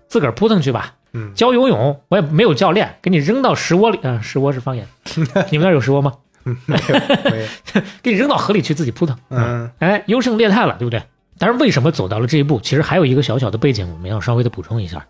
[0.06, 0.94] 自个儿扑腾去吧。
[1.14, 4.86] 嗯教游泳我也没有教练，给你扔到石窝里，啊、石窝是方言，
[5.50, 6.12] 你们那儿有石窝吗？
[6.44, 6.94] 嗯，没有
[7.32, 7.82] 没有。
[8.00, 9.18] 给你扔到河里去自己扑腾。
[9.30, 11.02] 嗯哎，优胜劣汰了，对不对？
[11.38, 12.60] 但是为什么走到了这一步？
[12.60, 15.06] 其实还有一个小小的背景，我们要稍微的补充一下。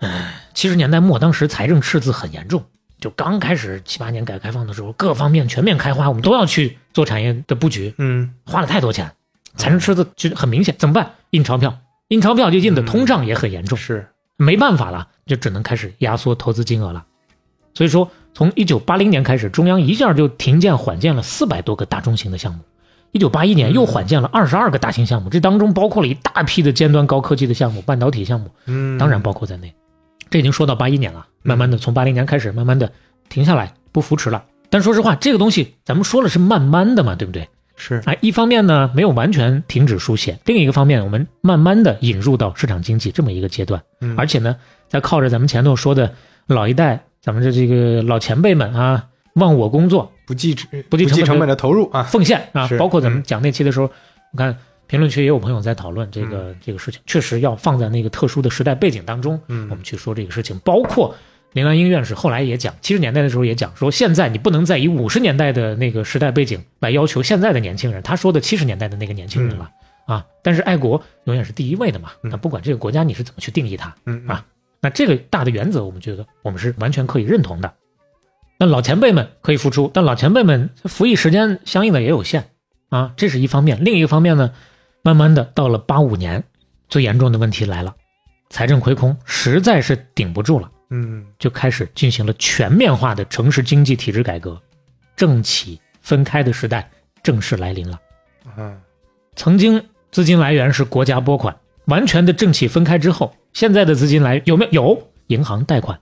[0.00, 0.10] 嗯，
[0.54, 2.64] 七十年代末，当时财政赤字很严重，
[3.00, 9.10] 就刚开始七八年改革开放的时候，各方面全面开花，我们都要去做产业的布局，嗯花了太多钱，
[9.56, 11.14] 财政赤字就很明显，怎么办？
[11.30, 11.76] 印钞票，
[12.08, 17.04] 印钞票就印的通胀也很严重，是没办法了，就只能开始压缩投资金额了。
[17.74, 22.60] 所以说，从一九八零年开始，中央一下就停建缓建了四百多个大中型的项目。
[23.12, 29.72] 一九八一年又缓建了二十二个大型项目，这当中包括了一大批的尖端高科技的项目，半导体项目嗯，当然包括在内。
[30.30, 32.92] 这已经说到八一年了，慢慢的从八零年开始，慢慢的
[33.28, 34.44] 停下来，不扶持了。
[34.68, 37.48] 但说实话，这个东西咱们说了是慢慢的嘛，对不对？
[37.80, 44.56] 是哎，一方面呢没有完全停止书写，另一个方面我们慢慢的引入到市场经济这么一个阶段，嗯而且呢，
[44.88, 46.12] 在靠着咱们前头说的
[46.48, 50.54] 老一代，咱们的这个老前辈们啊，忘我工作、不计
[50.88, 53.90] 不计成本的成本的投入啊，奉献啊，包括咱们嗯讲那期的时候，
[54.32, 54.54] 我看
[54.86, 60.58] 评论区也有朋友在讨论这个、这个事情，确实要放在那个特殊的时代背景当中，嗯我们去说这个事情。
[60.60, 61.14] 包括
[61.54, 69.70] 林兰英院士后来也讲，七十年代的时候也讲说，现在你不能再以五十年代的那个时代背景来要求现在的年轻人，他说的七十年代的那个年轻人了。
[70.06, 72.10] 啊，但是爱国永远是第一位的嘛。
[72.22, 74.44] 嗯那不管这个国家你是怎么去定义它，嗯啊
[74.80, 77.74] 那这个大的原则，我们觉得我们是完全可以认同的。
[78.60, 82.50] 那老前辈们可以付出，但老前辈们服役时间相应的也有限
[82.88, 83.84] 啊，这是一方面。
[83.84, 84.52] 另一个方面呢，
[85.02, 86.42] 慢慢的到了八五年，
[86.88, 87.94] 最严重的问题来了，
[88.50, 94.60] 财政亏空，实在是顶不住了，嗯就开始进行了全面化的城市经济体制改革，
[95.14, 96.90] 政企分开的时代
[97.22, 98.00] 正式来临了。
[98.56, 98.76] 嗯
[99.36, 104.82] 曾经资金来源是国家拨款，完全的政企分开之后，现在的资金来有没有？
[104.88, 106.00] 有银行贷款，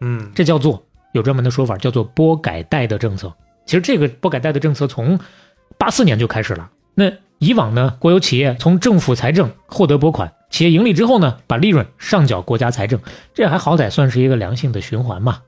[0.00, 3.32] 嗯这叫做有专门的说法，叫做拨改贷的政策。
[3.66, 5.18] 其实这个拨改贷的政策从
[5.78, 6.70] 八四年就开始了。
[6.94, 13.00] 那以往呢，国有企业从政府财政获得拨款，企业盈利之后呢，把利润上缴国家财政，
[13.32, 15.40] 这还好歹算是一个良性的循环嘛。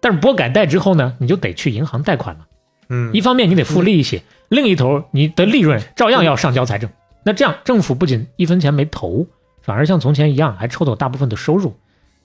[0.00, 2.46] 但是拨改贷之后呢，你就得去银行贷款了。
[2.88, 6.88] 嗯一方面你得付利息，另一头你的利润照样要上交财政。
[7.24, 9.26] 那这样政府不仅一分钱没投，
[9.60, 11.74] 反而像从前一样还抽走大部分的收入，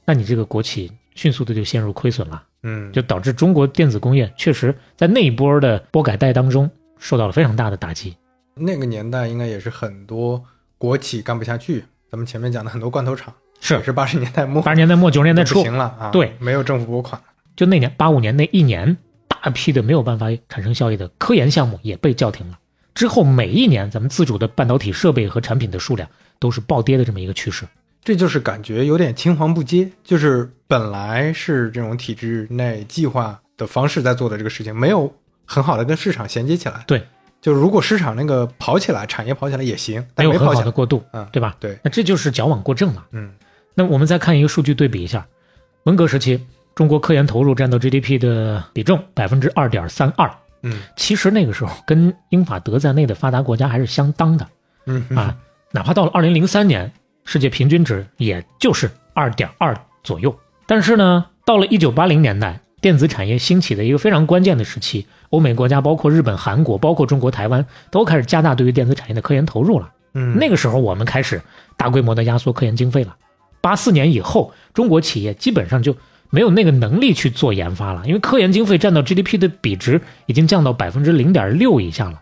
[0.06, 8.16] 那你这个国企迅速的就陷入亏损了，嗯就导致中国电子工业确实在那一波的拨改带当中受到了非常大的打击。
[8.56, 10.44] 那个年代应该也是很多
[10.78, 17.22] 国企干不下去，咱们前面讲的很多罐头厂是也是八十年代末八十年代末九十年代不初，行了啊，对，没有政府拨款，
[17.56, 18.98] 就那年八五年那一年，
[19.28, 22.58] 大批的没有办法产生效益的科研项目也被叫停了。
[22.94, 26.08] 之后每一年，咱们自主的半导体设备和产品的数量
[26.40, 27.66] 都是暴跌的这么一个趋势。
[28.04, 36.82] 这就是感觉有点青黄不接，就是本来是这种体制内计划的方式在做的这个事情，没有很好的跟市场衔接起来。
[36.88, 37.06] 对，
[37.42, 40.64] 就如果市场那个跑起来，产业跑起来也行，没有很但没跑起来。
[40.64, 41.58] 好的过渡，嗯，对吧？
[41.60, 43.06] 对，那这就是矫枉过正了。
[43.12, 43.34] 嗯
[43.74, 45.28] 那我们再看一个数据对比一下，
[45.84, 46.42] 文革时期
[46.74, 54.48] 中国科研投入占到 GDP 的比重百分之二点三二，嗯其实那个时候跟英法德在内的发达国家还是相当的
[54.86, 55.36] 嗯啊。
[55.72, 56.90] 哪怕到了二零零三年，
[57.26, 60.34] 世界平均值也就是二点二左右。
[60.72, 69.92] 但是呢，到了一九八零年代，电子产业兴起的一个非常关键的时期，欧美国家包括日本、韩国，包括中国台湾，都开始加大对于电子产业的科研投入了。
[70.14, 71.42] 嗯，那个时候我们开始
[71.76, 73.18] 大规模的压缩科研经费了。
[73.60, 75.94] 八四年以后，中国企业基本上就
[76.30, 82.22] 没有那个能力去做研发了，因为科研经费占到 GDP 的比值已经降到百分之零点六以下了，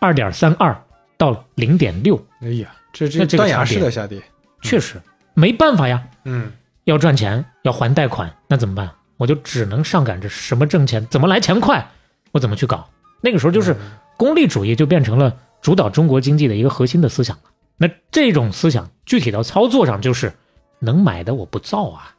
[0.00, 0.76] 二点三二
[1.16, 4.20] 到零点六，哎呀，这那这断崖式的下跌。
[4.62, 5.00] 确实
[5.34, 6.50] 没办法呀，嗯
[6.84, 8.90] 要赚钱要还贷款，那怎么办？
[9.16, 11.86] 我就只能上赶着什么挣钱，怎么来钱快，
[12.32, 12.88] 我怎么去搞？
[13.20, 13.76] 那个时候就是
[14.16, 17.42] 功利主义就变成了主导中国经济的一个核心的思想了。
[17.76, 20.32] 那这种思想具体到操作上，就是
[20.78, 22.14] 能买的我不造啊。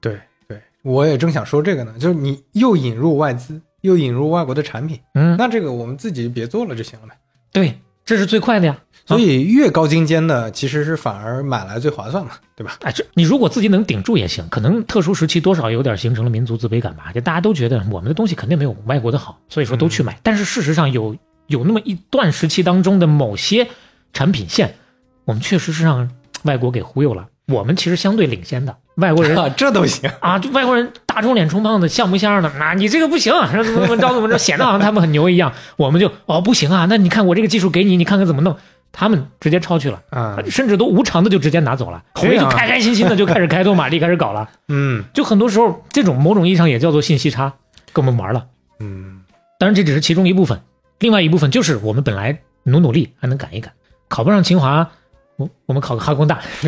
[0.00, 7.18] 对对，我也正想说这个呢，就是你又引入外资，又引入外国的产品，嗯，那这个我们自己别做了就行了呗。
[7.52, 8.78] 对，这是最快的呀。
[9.04, 12.76] 所以越高精尖的，其实是反而买来最划算嘛，对吧？
[12.82, 20.18] 哎，这你如果自己能顶住也行，可能特殊时期多少有点形成了民族自卑感吧，就大家都觉得我们的东西肯定没有外国的好，所以说都去买。
[20.22, 21.16] 但是事实上有
[21.48, 23.66] 有那么一段时期当中的某些
[24.12, 24.76] 产品线，
[25.24, 26.08] 我们确实是让
[26.44, 27.26] 外国给忽悠了。
[27.48, 30.08] 我们其实相对领先的，外国人啊， 这都行。
[30.20, 35.52] 啊，就外国人大众脸充胖子，像模像样的，那、你这个不行，啊怎么怎么着怎么着，显得好像他们很牛一样。
[35.76, 38.56] 我们就哦不行啊，那你看我这个技术给你，你看看怎么弄。
[38.92, 44.48] 他们直接抄去了，啊，甚至都无偿的就直接拿走了，这样啊回去开开心心的就开始开动马力，开始搞了。
[44.68, 47.52] 嗯就很多时候，这种某种意义上也叫做信息差，
[47.92, 48.46] 跟我们玩了。
[48.80, 49.22] 嗯，
[49.58, 50.60] 当然，这只是其中一部分，
[50.98, 53.72] 另外一部分就是我们本来努努力还能赶一赶，
[54.08, 54.90] 考不上清华，
[55.36, 56.40] 我我们考个哈工大。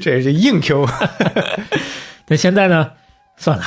[0.00, 0.86] 这是硬 Q。
[2.26, 2.90] 那现在呢，
[3.36, 3.64] 算了，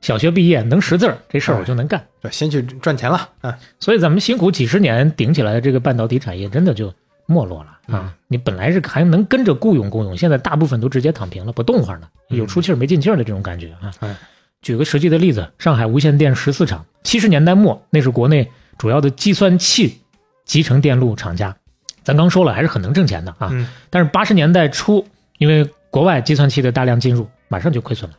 [0.00, 2.04] 小学毕业能识字儿这事儿我就能干。
[2.20, 3.28] 对先去赚钱了。
[3.40, 6.92] 啊所以咱们辛苦几十年顶起来的这个半导体产业，真的就
[7.26, 8.14] 没落了啊！
[8.26, 13.92] 你本来是还能跟着雇佣雇佣，现在大部分都直接躺平了，不动换了，有出气儿没进气儿的这种感觉啊。
[14.00, 14.16] 嗯
[14.60, 20.00] 举个实际的例子，上海无线电十四厂，七十年代末那是国内主要的计算器
[20.44, 21.56] 集成电路厂家，
[22.02, 23.50] 咱刚说了还是很能挣钱的啊。
[23.52, 25.06] 嗯但是八十年代初，
[25.38, 28.16] 因为国外计算器的大量进入，马上就亏损了。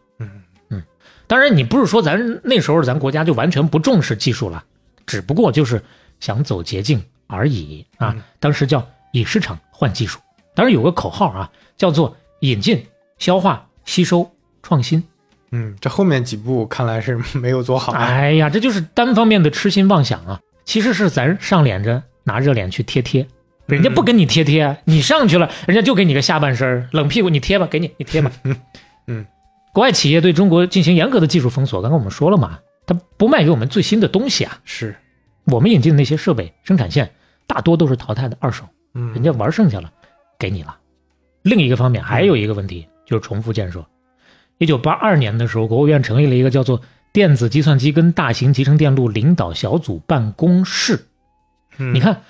[1.29, 4.63] 嗯当然，你不是说咱那时候咱国家就完全不重视技术了，
[5.05, 5.79] 只不过就是
[6.19, 8.15] 想走捷径而已啊。
[8.39, 10.19] 当时叫以市场换技术，
[10.55, 12.83] 当然有个口号啊，叫做引进、
[13.19, 14.27] 消化、吸收、
[14.63, 15.03] 创新。
[15.51, 17.91] 嗯，这后面几步看来是没有做好。
[17.93, 20.39] 哎呀，这就是单方面的痴心妄想啊！
[20.65, 23.27] 其实是咱上脸着拿热脸去贴贴，
[23.67, 28.31] 人家不跟你贴贴，你上去了，人家就给你个下半身冷屁股，你贴吧，给你，你贴吧。
[29.05, 29.25] 嗯，
[29.73, 34.59] 国外企业对中国进行严格的技术封锁，刚刚我们说了嘛，他不卖给我们最新的东西啊。
[34.63, 34.95] 是
[35.45, 37.11] 我们引进的那些设备、生产线，
[37.47, 39.91] 大多都是淘汰的二手，嗯，人家玩剩下了，
[40.37, 40.77] 给你了。
[41.43, 43.85] 另一个方面还有一个问题，就是重复建设。
[44.57, 46.81] 一九八二年的时候，国务院成立了一个叫做
[47.13, 51.05] 电子计算机跟大型集成电路领导小组办公室。
[51.77, 52.23] 嗯你看，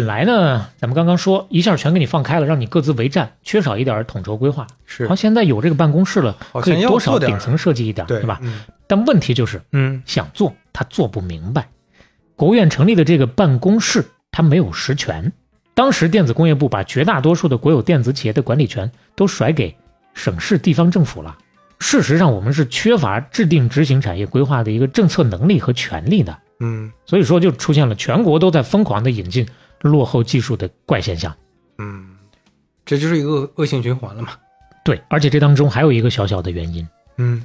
[0.00, 4.66] 本来呢，咱们刚刚说一下全给你放开了，让你各自为战，缺少一点统筹规划。
[4.86, 8.38] 是好，现在有这个办公室了，可以多少顶层设计一点，对吧？
[8.42, 11.68] 嗯但问题就是，嗯想做他做不明白。
[12.34, 15.30] 国务院成立的这个办公室，他没有实权。
[15.74, 19.76] 当时电子工业部把绝大多数的国有电子企业的管理权都甩给
[20.14, 21.36] 省市地方政府了。
[21.78, 26.38] 事实上，我们是缺乏制定执行产业规划的一个政策能力和权力的。
[26.62, 29.46] 嗯所以说，就出现了全国都在疯狂的引进
[29.80, 31.34] 落后技术的怪现象。
[31.78, 32.16] 嗯，
[32.84, 34.30] 这就是一个恶性循环了嘛。
[34.84, 36.86] 对，而且这当中还有一个小小的原因：
[37.18, 37.44] 嗯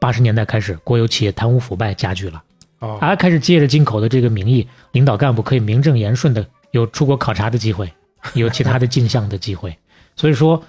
[0.00, 2.42] 八十年代开始，国有企业贪污腐败加剧了。
[2.80, 7.92] 哦还开始借着进口的这个名义，领导干部可以名正言顺的有出国考察的机会，
[8.34, 9.76] 有其他的进项的机会。
[10.14, 10.62] 所以说，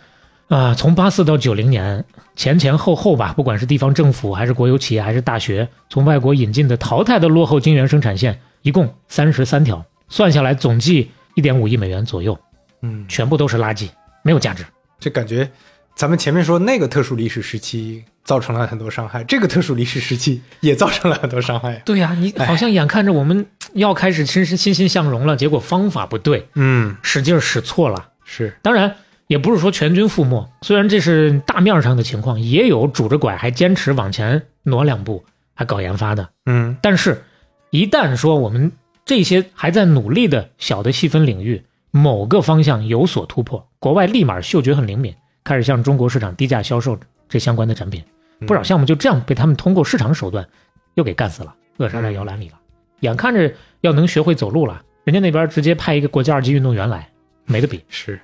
[0.48, 2.04] 啊、从八四到九零年
[2.36, 12.38] 前前后后吧，不管是地方政府还是国有企业还是大学，从外国引进的淘汰的落后晶圆生产线，一共三十三条，算下来总计一点五亿美元左右，
[12.82, 13.88] 嗯，全部都是垃圾，
[14.24, 14.66] 没有价值。
[15.00, 15.50] 这感觉
[15.96, 21.76] 咱们前面说那个特殊历史时期造成了很多伤害，这个特殊历史时期也造成了很多伤害。
[21.86, 28.10] 对呀、你好像眼看着我们要开始欣欣欣欣向荣了，结果方法不对，嗯，使劲儿使错了。
[28.26, 28.96] 是当然，
[29.28, 36.30] 也不是说全军覆没，虽然这是大面上的情况，也有拄着拐还坚持往前挪两步，还搞研发的。
[36.46, 37.24] 嗯但是，
[37.72, 38.72] 一旦说我们
[39.10, 46.96] 这些还在努力的小的细分领域某个方向有所突破，国外立马嗅觉很灵敏，开始向中国市场低价销售
[47.28, 48.04] 这相关的产品，
[48.46, 50.48] 不少项目就这样被他们通过市场手段
[50.94, 52.60] 又给干死了，扼杀在摇篮里了。
[53.00, 57.10] 眼看着要能学会走路了，人家那边直接派一个国家二级运动员来，
[57.46, 57.84] 没得比。
[57.90, 58.22] 是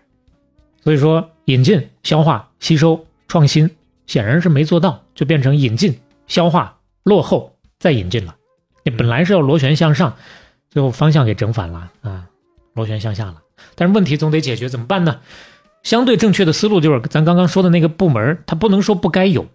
[0.84, 3.68] 所以说，引进、消化、吸收、创新，
[4.06, 8.36] 显然是没做到，就变成引进、消化、落后再引进了。
[8.84, 10.16] 你本来是要螺旋向上，
[10.76, 12.26] 最后方向给整反了啊，
[12.74, 13.36] 螺旋向下了。
[13.76, 15.22] 但是问题总得解决，怎么办呢？
[15.84, 19.46] 相对正确的思路就是咱刚刚说的那个部门，它不能说不该有，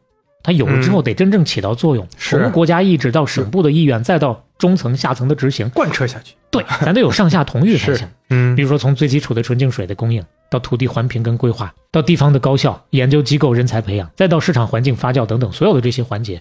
[0.42, 6.34] 它有了之后得真正起到作用，是从国家意志到省部的意愿，再到中层下层的执行，贯彻下去。
[6.50, 8.08] 对，咱得有上下同欲才行。
[8.30, 16.40] 嗯比如说从最基础的纯净水的供应，到土地环评跟规划，到地方的高校研究机构人才培养，再到市场环境发酵等等，所有的这些环节，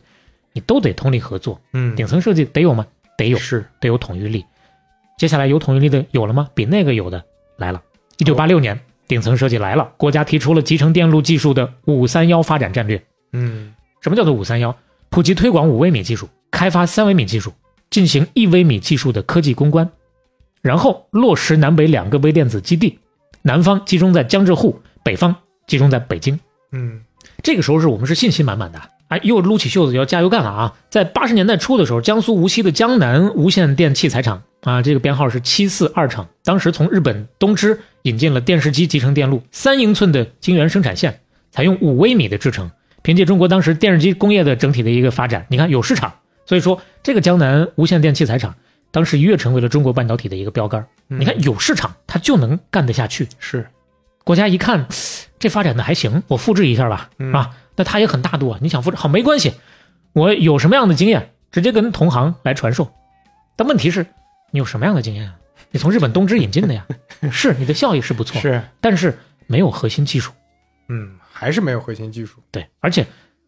[0.54, 1.60] 你都得通力合作。
[1.74, 2.88] 嗯顶层设计得有吗？
[3.18, 4.46] 得有，是得有统御力。
[5.20, 6.48] 接下来有统一力的有了吗？
[6.54, 7.22] 比那个有的
[7.58, 7.84] 来了。
[8.20, 13.04] 一九八六年，顶层设计来了，国家提出了集成电路技术的“五三幺”发展战略。
[13.34, 14.74] 嗯什么叫做“五三幺”？
[15.12, 17.52] 普及推广五微米技术，开发三微米技术，
[17.90, 19.92] 进行一微米技术的科技攻关，
[20.62, 22.98] 然后落实南北两个微电子基地，
[23.42, 25.36] 南方集中在江浙沪，北方
[25.68, 26.40] 集中在北京。
[26.72, 27.02] 嗯
[27.44, 30.74] 这个时候是我们是信心满满的，哎，又撸起袖子要加油干了啊！
[30.90, 42.70] 在八十年代初的时候，江苏无锡的江南无线电器材厂啊，这个编号是七四二厂，当时从日本东芝引进了电视机集成电路三英寸的晶圆生产线，采用五微米的制程。
[43.02, 46.14] 凭借中国当时电视机工业的整体的一个发展，你看有市场，
[46.46, 48.54] 所以说这个江南无线电器材厂
[48.92, 50.86] 当时一跃成为了中国半导体的一个标杆。
[51.08, 53.28] 你看有市场，它就能干得下去。
[53.40, 53.66] 是
[54.30, 54.88] 国家一看
[55.40, 58.60] 这发展的还行，我复制一下吧，嗯啊，那他也很大度啊。
[58.62, 59.56] 你想复制好没关系，
[60.14, 62.92] 我有什么样的经验，直接跟同行来传授。
[63.56, 64.06] 但问题是，
[64.52, 65.36] 你有什么样的经验啊？
[65.72, 66.86] 你从日本东芝引进的呀，
[67.32, 70.32] 是你的效益是不错，是但是没有核心技术。
[70.90, 72.38] 嗯，还是没有核心技术。
[72.52, 73.04] 对，而且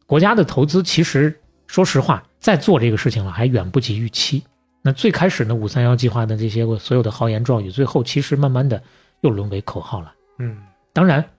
[0.08, 4.44] 国家的投资其实说实话，在做这个事情了，还远不及预期。
[4.82, 8.82] 那最开始呢，五三幺计划的这些个所有的豪言壮语，最后其实慢慢的
[9.20, 10.12] 又沦为口号了。
[10.40, 10.58] 嗯
[10.94, 11.32] 当然，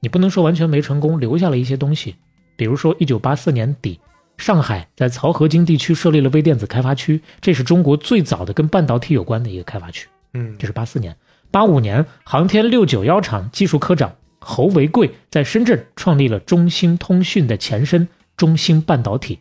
[0.00, 2.16] 你不能说完全没成功，留下了一些东西，
[2.56, 3.98] 比如说一九八四年底，
[4.36, 10.08] 上海在漕河泾地区设立了微电子开发区，这是中国最早的跟半导体有关的一个开发区。
[10.34, 10.56] 嗯。
[10.58, 11.16] 这是八四年，
[11.50, 18.06] 八五年，航天六九幺厂技术科长侯维贵在深圳创立了中兴通讯的前身
[18.36, 19.40] 中兴半导体，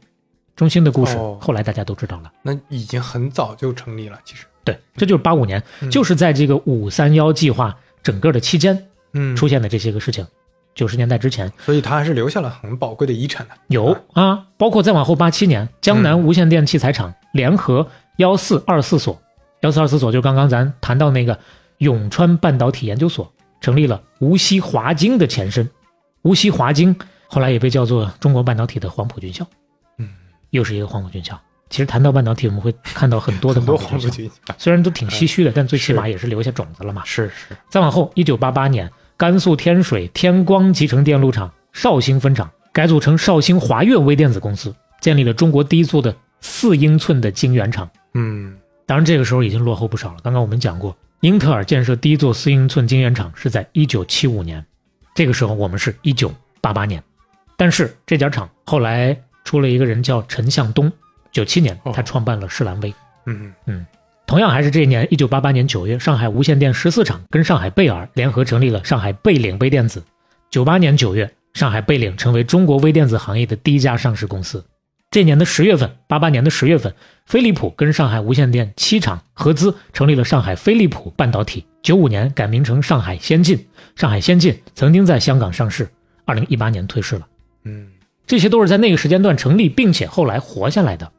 [0.56, 1.38] 中兴的故事哦。
[1.40, 2.32] 后来大家都知道了。
[2.42, 5.92] 那已经很早就成立了，其实，对，这就是八五年，嗯。
[5.92, 9.36] 就是在这个五三幺计划整个的期间嗯。
[9.36, 10.26] 出现的这些个事情。
[10.76, 11.52] 九十年代之前。
[11.58, 13.56] 所以它还是留下了很宝贵的遗产的。
[13.68, 17.88] 有啊，包括再往后八七年，江南无线电器材厂联合
[18.18, 19.20] 幺四二四所，
[19.62, 21.40] 幺四二四所就刚刚咱谈到那个
[21.80, 25.68] 永川半导体研究所，成立了无锡华晶的前身，
[26.22, 26.96] 无锡华晶
[27.28, 29.48] 后来也被叫做中国半导体的黄埔军校，
[29.98, 30.10] 嗯，
[30.52, 31.40] 又是一个黄埔军校。
[31.70, 37.02] 其实谈到半导体，我们会看到很多的黄埔军校，虽然都挺唏嘘的，但最起码也是留下种子了嘛。
[37.04, 47.90] 是是，再往后，一九八八年，甘肃天水天光集成电路厂绍兴分厂改组成绍兴华岳微电子公司，建立了中国第一座的四英寸的晶圆厂。
[48.14, 48.56] 嗯
[48.86, 50.18] 当然，这个时候已经落后不少了。
[50.24, 54.64] 刚刚我们讲过，英特尔建设第一座四英寸晶圆厂是在一九七五年，
[55.16, 57.04] 这个时候我们是一九八八年。
[57.58, 60.92] 但是这家厂后来出了一个人叫陈向东，
[61.32, 62.94] 九七年哦他创办了士兰微。
[63.26, 63.52] 嗯
[64.28, 70.04] 同样还是这一年，一九八八年九月，上海无线电十四厂跟上海贝尔联合成立了上海贝岭微电子。
[70.52, 74.64] 九八年九月，上海贝岭成为中国微电子行业的第一家上市公司。
[75.10, 76.94] 这年的十月份，八八年的十月份，
[77.26, 81.66] 飞利浦跟上海无线电七厂合资成立了上海飞利浦半导体。
[81.82, 83.66] 九五年改名成上海先进，
[83.96, 85.88] 上海先进曾经在香港上市，
[86.26, 87.26] 二零一八年退市了。
[87.64, 87.88] 嗯
[88.26, 91.10] 这些都是在那个时间段成立，并且后来活下来的。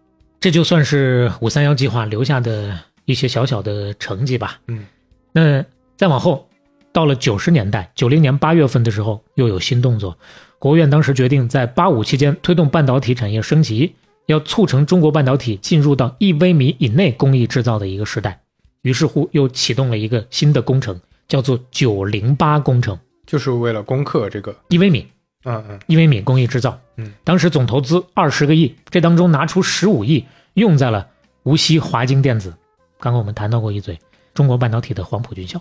[0.41, 2.79] 这就算是五三幺计划留下的
[3.09, 4.61] 一些小小的成绩吧。
[4.67, 4.85] 嗯，
[5.33, 5.65] 那
[5.97, 6.47] 再往后，
[6.93, 10.19] 到了九十年代，九零年八月份的时候，又有新动作。
[10.59, 13.95] 国务院当时决定在八五期间推动半导体产业升级，
[14.27, 18.39] 要促成中国半导体进入到一微米以内工艺制造的一个时代。
[18.83, 25.07] 于是乎，又启动了一个新的工程，叫做“九零八工程就是为了攻克这个，”，一微米。
[25.45, 26.79] 嗯嗯一微米工艺制造。
[26.97, 31.09] 嗯，当时总投资二十个亿，这当中拿出十五亿用在了
[31.45, 32.53] 无锡华晶电子。
[33.01, 33.99] 刚刚我们谈到过一嘴，
[34.35, 35.61] 中国半导体的黄埔军校，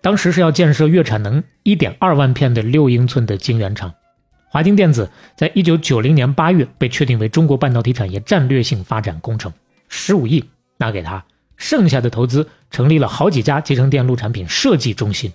[0.00, 3.92] 当时是要建设月产能一点二万片的六英寸的晶圆厂。
[4.48, 9.52] 华晶电子在一九九零年八月被确定为中国半导体产业战略性发展工程，
[9.88, 10.44] 十五亿
[10.76, 11.24] 拿给他，
[11.56, 15.32] 剩下的投资成立了好几家集成电路产品设计中心。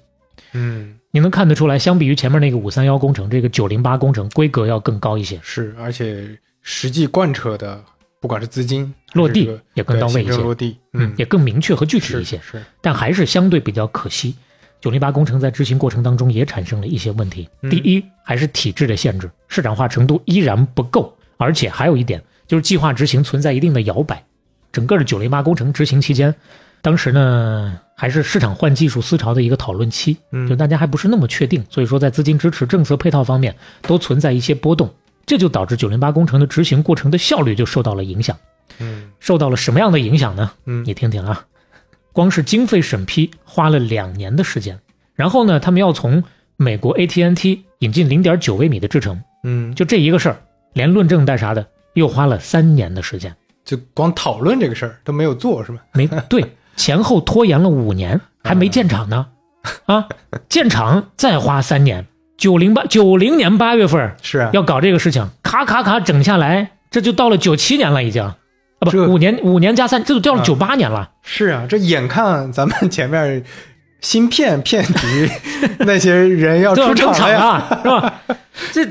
[0.53, 5.39] 嗯，你能看得出来，相比于前面那个五三幺工程，这个九零八工程规格要更高一些。
[5.43, 7.83] 是，而且实际贯彻的，
[8.21, 14.35] 不管是资金落地也更到位一些落地，嗯，也更明确和具体一些，是，但还是相对比较可惜。
[14.81, 17.49] 九零八工程在执行过程当中也产生了一些问题。
[17.63, 24.23] 嗯第一，还是体制的限制，市场化程度依然不够，而且还有一点就是计划执行存在一定的摇摆。
[24.71, 26.33] 整个的九零八工程执行期间，
[26.81, 34.93] 当时呢还是市场换技术思潮的一个讨论期，嗯就大家还不是那么确定，所以说在资金支持、政策配套方面都存在一些波动，
[35.29, 38.35] 这就导致九零八工程的执行过程的效率就受到了影响。
[38.79, 40.51] 嗯受到了什么样的影响呢？
[40.65, 41.45] 嗯你听听啊，
[42.11, 44.79] 光是经费审批花了两年的时间，
[45.13, 46.23] 然后呢，他们要从
[46.57, 50.41] 美国 AT&T 引进零点九微米的制程，嗯，就这一个事儿，
[50.73, 51.63] 连论证带啥的，
[51.93, 53.31] 又花了三年的时间，
[53.63, 55.77] 就光讨论这个事儿都没有做是吧？
[55.93, 56.43] 没对，
[56.75, 59.27] 前后拖延了五年，还没建厂呢，
[59.85, 60.09] 啊，
[60.49, 62.07] 建厂再花三年，
[62.39, 68.35] 九零八九零年八月份是啊，要搞这个事情，咔咔咔整下来，这就到了九七年了，已经啊
[68.79, 71.11] 不这五年五年加三，这都到了啊九八年了。
[71.21, 73.43] 是啊，这眼看咱们前面
[73.99, 75.29] 芯片骗局
[75.79, 78.21] 那些人要出场了呀，了，是吧？
[78.71, 78.87] 这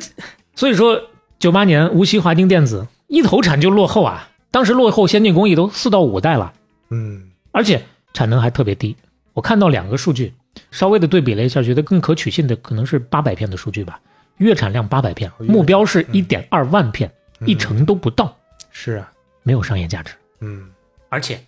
[0.55, 1.01] 所以说，
[1.39, 6.53] 九八年无锡华晶电子一投产就落后啊，当时落后先进工艺都四到五代了，
[6.91, 7.23] 嗯
[7.53, 7.83] 而且
[8.13, 8.95] 产能还特别低。
[9.33, 10.35] 我看到两个数据，
[10.71, 14.01] 稍微的对比了一下，觉得更可取信的可能是八百片的数据吧，
[14.37, 17.49] 月产量八百片，目标是一点二万片，嗯。
[17.49, 18.37] 一成都不到，
[18.71, 20.15] 是啊，没有商业价值。
[20.41, 20.69] 嗯。
[21.09, 21.41] 而且，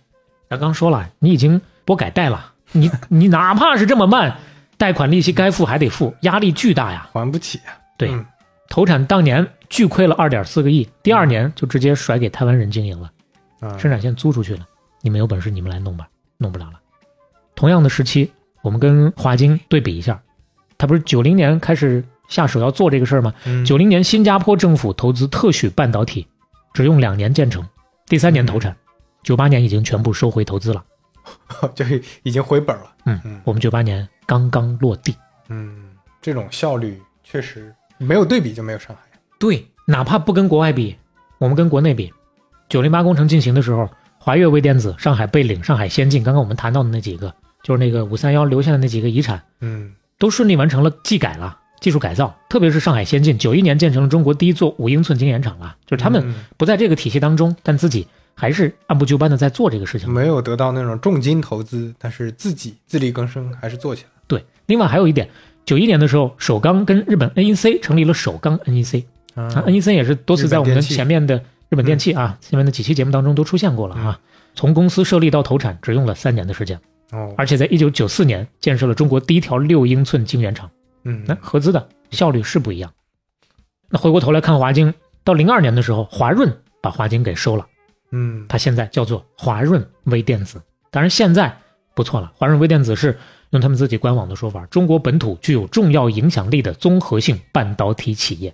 [0.49, 4.37] 咱刚说了，你已经拨改贷了，你 你哪怕是这么慢，
[4.77, 7.09] 贷款利息该付还得付，压力巨大呀。
[7.13, 8.25] 还不起啊，对，嗯。
[8.69, 13.11] 投产当年巨亏了二点四个亿，第二年就直接甩给台湾人经营了，
[13.59, 14.65] 嗯生产线租出去了。
[15.01, 16.07] 你们有本事你们来弄吧，
[16.37, 16.79] 弄不了了。
[17.53, 18.31] 同样的时期，
[18.61, 20.21] 我们跟华晶对比一下，
[20.77, 23.33] 他不是九零年开始下手要做这个事儿吗？
[23.45, 26.27] 嗯九零年新加坡政府投资特许半导体，
[26.73, 27.65] 只用两年建成，
[28.07, 28.75] 第三年投产，
[29.23, 30.83] 九八年已经全部收回投资了。
[31.75, 35.15] 就是已经回本了，嗯嗯我们九八年刚刚落地。
[35.49, 35.91] 嗯，
[36.21, 40.95] 这种效率确实没有对比就没有伤害，对，哪怕不跟国外比，
[41.37, 42.11] 我们跟国内比，
[42.69, 43.87] 九零八工程进行的时候，
[44.17, 47.33] 华越微电子、上海贝岭、上海先进，刚刚我们谈到的那几个，
[47.63, 49.93] 就是那个五三幺留下的那几个遗产，嗯。
[50.17, 56.35] 都顺利完成了技改了，技术改造，特别是上海先进，九一年建成了中国第一座五英寸晶圆厂了，就是他们嗯。
[56.57, 58.05] 不在这个体系当中，但自己
[58.35, 60.07] 还是按部就班的在做这个事情。
[60.07, 64.09] 没有得到那种重金投资，但是自己自力更生，还是做起来。
[64.27, 65.27] 对，另外还有一点，
[65.65, 69.03] 九一年的时候，首钢跟日本 NEC 成立了首钢 NEC，
[69.33, 69.43] 啊。
[69.45, 74.19] 啊，NEC 也是多次在我们前面的日本电器啊，前面的几期节目当中都出现过了啊。
[74.53, 76.79] 从公司设立到投产只用了三年的时间，
[77.11, 80.69] 哦，而且在一九九四年建设了中国第一条六英寸晶圆厂。
[81.03, 82.91] 嗯那合资的效率是不一样。
[83.89, 84.93] 那回过头来看华晶，
[85.23, 87.65] 到零二年的时候，华润把华晶给收了，
[88.11, 90.61] 嗯它现在叫做华润微电子。
[90.89, 91.57] 当然现在
[91.95, 93.17] 不错了，华润微电子是
[93.49, 98.53] 用他们自己官网的说法，中国本土具有重要影响力的综合性半导体企业。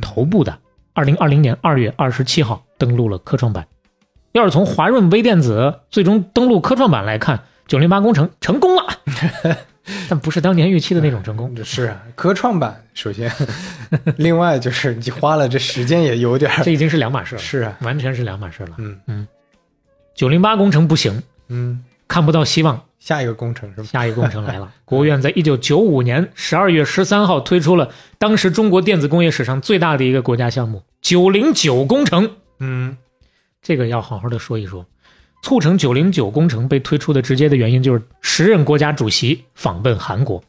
[0.00, 0.58] 头部的，
[0.94, 3.68] 二零二零年二月二十七号登陆了科创板。
[4.32, 8.86] 要是从华润微电子最终登陆科创板来看，九零八工程成功了，
[10.08, 11.54] 但不是当年预期的那种成功。
[11.64, 13.30] 是啊，科创板首先，
[14.16, 18.76] 另外就是你花了这时间也有点儿这已经是两码事了，是啊，完全是两码事了。
[19.06, 19.26] 嗯
[20.14, 23.84] 九零八工程不行，嗯，看不到希望，下一个工程是吧？
[23.84, 24.70] 下一个工程来了。
[24.84, 27.88] 国务院在一九九五年十二月十三号推出了
[28.18, 32.30] 当时中国电子工业史上最大的一个国家项目——九零九工程。
[32.60, 32.96] 嗯
[33.62, 34.84] 这个要好好的说一说。
[35.42, 40.42] 促成九零九工程被推出的直接的原因就是时任国家主席访问韩国。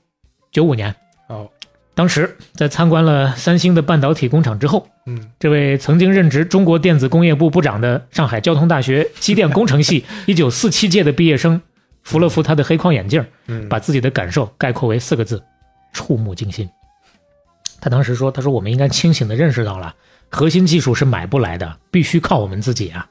[0.51, 0.95] 九五年，
[1.27, 1.49] 哦
[1.95, 11.61] 当时在参观了三星的半导体工厂之后，嗯这位曾经任职中国电子工业部部长的上海交通大学机电工程系一九四七届的毕业生，
[12.01, 15.43] 扶了扶他的黑框眼镜，嗯，把自己的感受概括为四个字：
[15.91, 16.67] 触目惊心。
[17.79, 19.93] 他当时说：“他说我们应该清醒地认识到了，
[20.29, 23.07] 核心技术是买不来的，必须靠我们自己啊！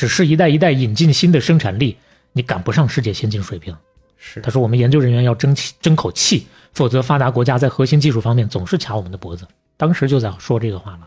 [0.00, 1.94] 只是一代一代引进新的生产力，
[2.32, 3.76] 你赶不上世界先进水平。”
[4.16, 9.46] 是他说：“我们研究人员要争气争口气，否则发达国家在核心技术方面总是卡我们的脖子。”
[9.76, 11.00] 当时就在说这个话了，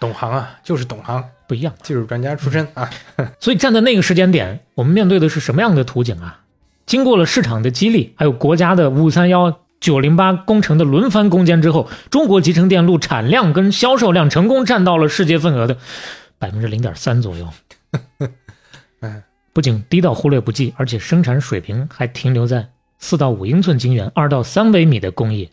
[0.00, 1.74] 懂行啊，就是懂行，不一样。
[1.82, 2.88] 技术专家出身啊。
[3.38, 6.40] 所以站在那个时间点，我们面对的是什么样的图景啊？
[6.86, 15.76] 经过了市场的激励，还有国家的五三幺、九零八工程的轮番攻坚之后，中国集成电路产量跟销售量成功占到了世界份额的
[16.38, 17.46] 百分之零点三左右。
[19.00, 19.22] 嗯，
[19.52, 22.66] 不仅低到忽略不计，而且生产水平还停留在
[22.98, 25.48] 四到五英寸晶圆、二到三微米的工艺。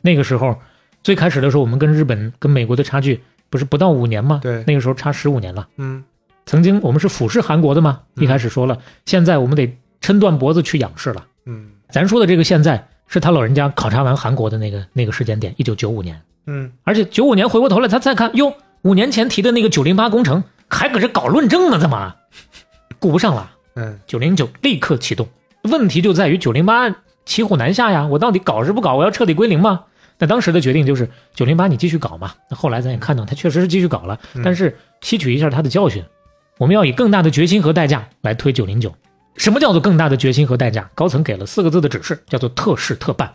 [0.00, 0.56] 那个时候，
[1.02, 4.40] 最开始的时候，我们跟日本、跟美国的差距不是不到五年吗？
[4.42, 5.68] 对那个时候差十五年了。
[5.76, 6.02] 嗯
[6.46, 11.26] 曾经我们是俯视韩国的嘛，一开始说了，现在我们得抻断脖子去仰视了。
[11.46, 22.14] 嗯咱说的这个现在是他老人家考察完韩国的那个那个时间点，一九九五年，嗯而且九五年回过头来他再看，哟，五年前提的那个九零八工程还搁这搞论证呢，怎么
[22.98, 23.50] 顾不上了？
[23.76, 25.28] 嗯九零九立刻启动，
[25.62, 26.94] 问题就在于九零八
[27.24, 28.94] 骑虎难下呀，我到底搞是不搞？
[28.96, 29.84] 我要彻底归零吗？
[30.18, 32.34] 那当时的决定就是九零八你继续搞嘛。
[32.48, 36.04] 那后来咱也看到，他确实是继续搞了，但是吸取一下他的教训，
[36.58, 38.94] 我们要以更大的决心和代价来推九零九。
[39.36, 40.88] 什么叫做更大的决心和代价？
[40.94, 43.34] 高层给了四个字的指示，叫做特事特办，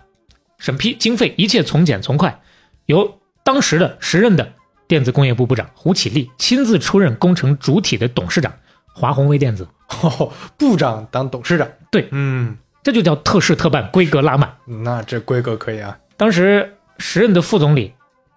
[0.58, 2.40] 审批经费一切从简从快，
[2.86, 4.54] 由当时的时任的
[4.90, 8.52] 电子工业部部长胡启立亲自出任工程主体的董事长，
[8.92, 9.68] 华虹微电子。
[10.02, 14.52] 哦， 部长当董事长，对嗯，这就叫特事特办，规格拉满。
[14.66, 15.96] 那这规格可以啊。
[16.18, 17.94] 当时时任的副总理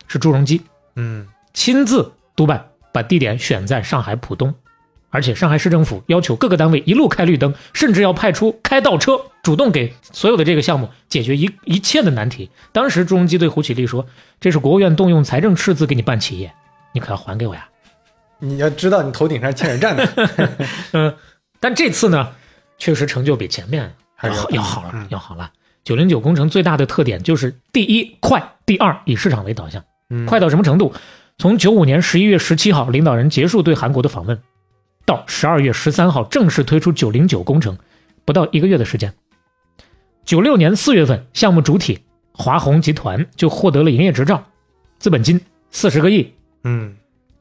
[0.07, 0.61] 是朱镕基，
[0.96, 4.55] 嗯亲自督办，把地点选在上海浦东，
[5.12, 12.50] 而且上海市政府要求各个单位一路开绿灯，甚至要派出开道车，主动给所有的这个项目解决一一切的难题。
[12.72, 14.04] 当时朱镕基对胡启立说
[14.40, 16.50] ：“这是国务院动用财政赤字给你办企业，
[16.92, 17.68] 你可要还给我呀。
[18.38, 20.56] 你要知道，你头顶上欠着站的。”
[20.92, 21.14] 嗯，
[21.60, 22.30] 但这次呢，
[22.78, 25.50] 确实成就比前面要好还要要好了嗯，要好了。
[25.84, 29.84] 九零九工程最大的特点就是第一快，第二以市场为导向。
[30.08, 30.92] 嗯快到什么程度？
[31.38, 34.38] 从九五年十一月十七号领导人结束对韩国的访问，
[35.05, 37.76] 到十二月十三号正式推出九零九工程，
[38.24, 39.12] 不到一个月的时间。
[40.24, 42.00] 九六年四月份，项目主体
[42.32, 44.44] 华虹集团就获得了营业执照，
[44.98, 45.40] 资本金
[45.70, 46.32] 四十个亿。
[46.64, 46.96] 嗯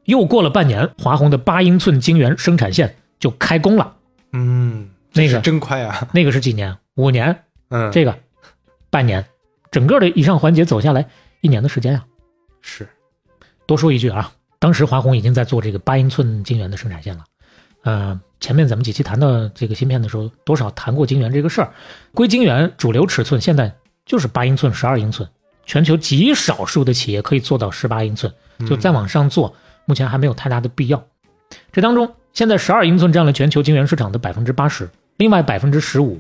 [0.06, 3.96] 又过了半年，华虹的八英寸晶圆生产线就开工了。
[4.32, 6.08] 嗯，那个真快啊。
[6.12, 6.76] 那个是几年？
[6.96, 7.44] 五年。
[7.70, 8.18] 嗯，这个
[8.90, 9.24] 半年，
[9.70, 11.08] 整个的以上环节走下来
[11.42, 12.04] 一年的时间啊。
[12.62, 12.90] 是
[13.68, 17.24] 多说一句啊，当时华虹已经在做这个八英寸晶圆的生产线了。
[17.84, 21.74] 呃，前面咱们几期谈到这个芯片的时候，多少谈过晶圆这个事儿。
[22.14, 23.74] 硅晶圆主流尺寸现在
[24.06, 25.28] 就是八英寸、十二英寸，
[25.66, 28.32] 全球极少数的企业可以做到十八英寸，
[28.68, 29.56] 就再往上做，
[29.86, 31.04] 目前还没有太大的必要。
[31.72, 36.20] 这当中，现在十二英寸占了全球晶圆市场的百分之八十，另外百分之十五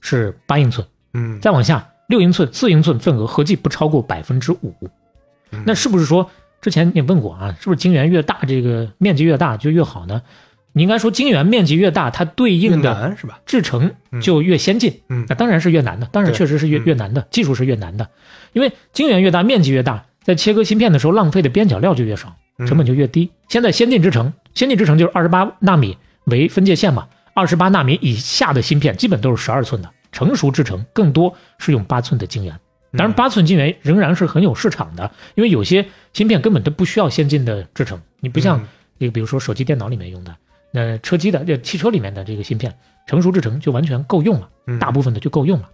[0.00, 0.86] 是八英寸。
[1.14, 4.74] 嗯再往下，六英寸、四英寸份额合计不超过百分之五。
[5.64, 6.28] 那是不是说
[6.60, 7.56] 之前你问过啊？
[7.58, 10.20] 是不是晶圆越大，这个面积越大就越好呢？
[10.72, 13.40] 你应该说晶圆面积越大，它对应的是吧？
[13.46, 13.92] 制程
[14.22, 15.00] 就越先进。
[15.08, 18.08] 嗯那当然是越难的，当然确实是越嗯越难的，技术是越难的，
[18.52, 23.30] 因为晶圆越大，面积越大，在切割芯片的时候浪费的边角料就越少，嗯成本就越低。
[23.48, 32.54] 现在先进制程，先进制程就是二十八纳米为分界线嘛，二十八纳米以下的芯片基本都是十二寸的，成熟制程更多是用八寸的晶圆。
[32.92, 38.66] 当然，八寸晶圆仍然是很有市场的，因为有些芯片根本都不需要先进的制程，你不像嗯
[38.98, 40.34] 这个，比如说手机、电脑里面用的，
[40.70, 42.74] 那车机的、这汽车里面的这个芯片，
[43.06, 44.48] 成熟制程就完全够用了。
[44.66, 45.68] 嗯大部分的就够用了。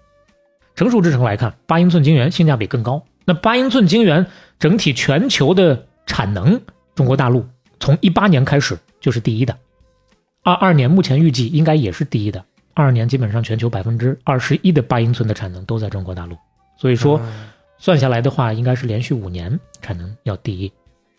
[0.76, 3.04] 成熟制程来看，八英寸晶圆性价比更高。
[3.24, 4.26] 那八英寸晶圆
[4.58, 6.60] 整体全球的产能，
[6.94, 7.46] 中国大陆
[7.80, 9.56] 从一八年开始就是第一的，
[10.42, 12.44] 二二年目前预计应该也是第一的。
[12.74, 16.36] 二二年基本上全球百分之二十一的八英寸的产能都在中国大陆，
[16.76, 20.72] 所以说嗯算下来的话，应该是连续五年产能要第一。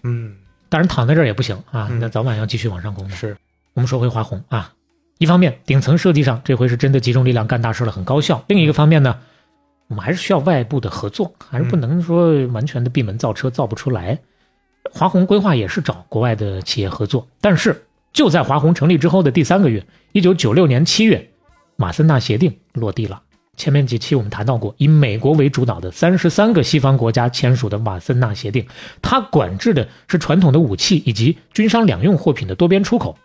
[0.03, 0.35] 嗯
[0.67, 3.15] 当然躺在这儿也不行啊，嗯那早晚要继续往上攻的。
[3.15, 3.35] 是
[3.75, 4.71] 我们说回华虹啊，
[5.17, 9.19] 一方面顶层设计上这回是真的集中力量干大事了，很高效；另一个方面呢，
[9.89, 14.17] 我们还是需要外部的合作，还是不能说完全的闭门造车造不出来。
[14.93, 21.29] 华虹规划也是找国外的企业合作，但是就在华虹成立之后的第三个月，一九九六年七月，
[21.75, 23.21] 马森纳协定落地了。
[23.57, 28.65] 前面几期我们谈到过，以美国为主导的三十三个西方国家签署的马森纳协定，
[29.01, 33.17] 它管制的是传统的武器以及军商两用货品的多边出口，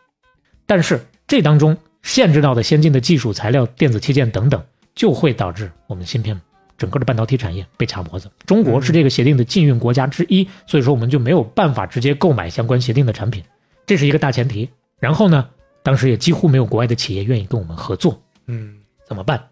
[0.70, 4.62] 但是这当中限制到的先进的技术材料、电子器件等等，
[4.94, 6.40] 就会导致我们芯片
[6.78, 8.30] 整个的半导体产业被卡脖子。
[8.46, 13.42] 中国是这个协定的禁运国家之一，所以说我们就没有办法直接购买相关协定的产品，
[13.84, 14.70] 这是一个大前提。
[15.00, 15.48] 然后呢，
[15.82, 18.76] 当时也几乎没有国外的企业愿意跟我们合作，嗯
[19.08, 19.42] 怎么办？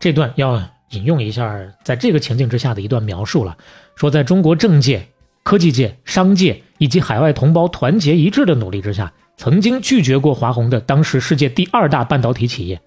[0.00, 0.58] 这段要
[0.92, 3.54] 引用一下，在这个情境之下的一段描述了，
[3.96, 5.06] 说在中国政界、
[5.42, 12.78] 科技界、商界以及海外同胞团结一致的努力之下，曾经拒绝过华虹的当时世界第二大半导体企业，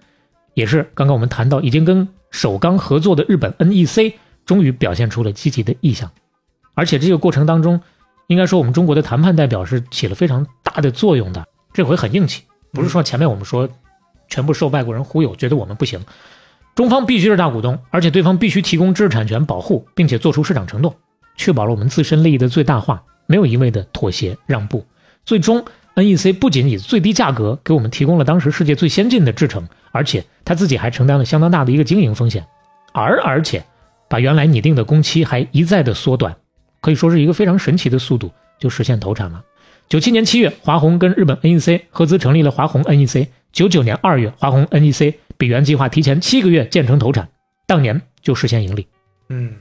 [0.52, 4.12] 也是刚刚我们谈到已经跟首钢合作的日本 NEC，
[4.44, 6.10] 终于表现出了积极的意向，
[6.74, 7.80] 而且这个过程当中，
[8.26, 11.42] 应该说我们中国的谈判代表是起了非常大的作用的，
[11.72, 13.66] 这回很硬气，不是说前面我们说
[14.28, 15.98] 全部受外国人忽悠，觉得我们不行。
[16.74, 20.94] 中方必须是大股东，而且对方必须提供知识产权保护，并且做出市场承诺，
[21.34, 24.84] 确保了我们自身利益的最大化，没有一味的妥协让步。
[25.24, 25.64] 最终
[25.94, 32.44] ，NEC 不仅以最低价格给我们提供了当时世界最先进的制程，而且他自己还承担了相当大的一个经营风险，
[32.92, 33.64] 而而且
[34.08, 36.34] 把原来拟定的工期还一再的缩短，
[36.80, 39.42] 可以说是一个非常神奇的速度就实现投产了。
[39.88, 43.26] 九七年七月，华虹跟日本 NEC 合资成立了华虹 NEC。
[43.52, 47.28] 九九年二月，华虹 NEC 比原计划提前七个月建成投产，
[47.66, 48.86] 当年就实现盈利。
[49.28, 49.54] 嗯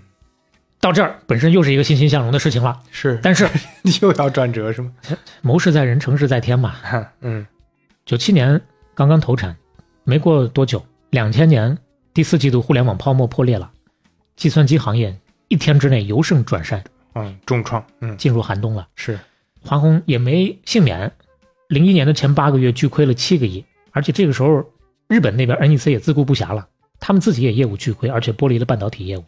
[0.81, 3.47] 到这儿本身又是一个欣欣向荣的事情了，是，但是
[4.01, 4.91] 又要转折是吗？
[5.41, 6.75] 谋事在人，成事在天嘛。
[7.21, 7.45] 嗯
[8.03, 8.59] 九七年
[8.95, 9.55] 刚刚投产，
[10.03, 11.77] 没过多久，两千年
[12.15, 13.71] 第四季度互联网泡沫破裂了，
[14.35, 15.15] 计算机行业
[15.49, 18.87] 一天之内由盛转衰，嗯重创嗯进入寒冬了。
[18.95, 19.19] 是
[19.61, 21.11] 华虹也没幸免，
[21.67, 24.65] 零一年的前八个月巨亏了七个亿，而且这个时候
[25.07, 26.67] 日本那边 NEC 也自顾不暇了，
[26.99, 29.23] 他们自己也业务巨亏，而且剥离了半导体业务。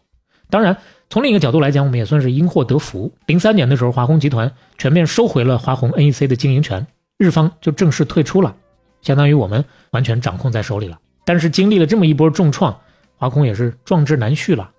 [0.53, 0.77] 当然，
[1.09, 3.11] 从另一个角度来讲，我们也算是因祸得福。
[3.25, 6.85] 零三年的时候，华虹集团全面收回了华虹 NEC 的经营权，
[7.17, 8.55] 日方就正式退出了，
[9.01, 10.99] 相当于我们完全掌控在手里了。
[11.25, 12.79] 但是经历了这么一波重创，
[13.17, 14.69] 华虹也是壮志难续了。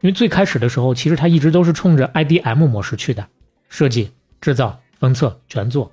[0.00, 3.24] 因为最开始的时候，其实它一直都是冲着 IDM 模式去的，
[3.68, 5.88] 设计、制造、封测全做，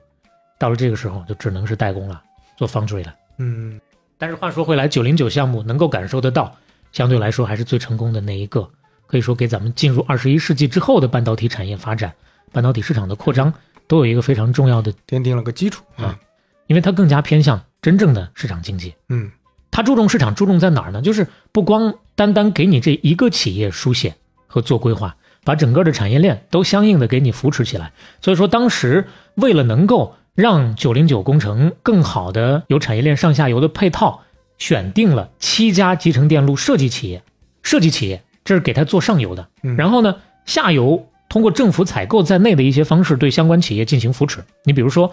[0.57, 2.19] 到了这个时候就只能是代工了，
[2.57, 3.13] 做 foundry 了。
[3.37, 3.79] 嗯
[4.17, 6.51] 但是话说回来，九零九项目能够感受得到，
[6.91, 8.67] 相对来说还是最成功的那一个，
[9.13, 12.11] 可以说给咱们进入二十一世纪之后的半导体产业发展、
[12.51, 13.53] 半导体市场的扩张
[13.87, 16.17] 都有一个非常重要的，奠定了个基础啊
[16.65, 18.95] 因为它更加偏向真正的市场经济。
[19.09, 19.29] 嗯
[19.69, 20.99] 它注重市场，注重在哪儿呢？
[21.03, 24.15] 就是不光单单给你这一个企业书写
[24.47, 27.93] 和做规划，把整个的产业链都相应的给你扶持起来。
[28.19, 29.05] 所以说，当时
[29.35, 34.23] 为了能够让九零九工程更好的有产业链上下游的配套，
[34.57, 37.21] 选定了七家集成电路设计企业，
[37.61, 40.15] 设计企业这是给他做上游的，嗯然后呢，
[40.45, 44.43] 下游通过政府采购在内的一些方式对相关企业进行扶持。
[44.65, 45.11] 你比如说，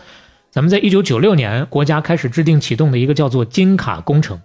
[0.50, 4.40] 咱们在一九九六年，国家开始制定启动的一个叫做金卡工程。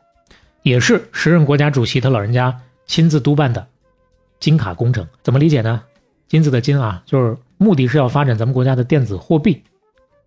[0.64, 3.68] 也是时任国家主席他老人家亲自督办的
[4.40, 5.82] 金卡工程，怎么理解呢？
[6.28, 9.62] 金子的金啊，就是目的是要发展咱们国家的电子货币，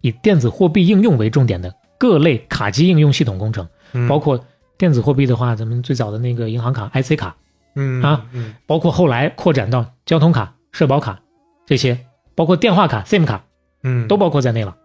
[0.01, 4.39] 以电子货币应用为重点的各类卡机应用系统工程，嗯包括
[4.77, 7.35] 电子货币的话，咱们最早的那个银行卡 IC 卡，
[7.81, 11.21] 嗯啊，嗯包括后来扩展到交通卡、社保卡
[11.65, 11.99] 这些，
[12.35, 13.45] 包括电话卡、SIM 卡
[13.85, 14.77] 嗯，都包括在内了。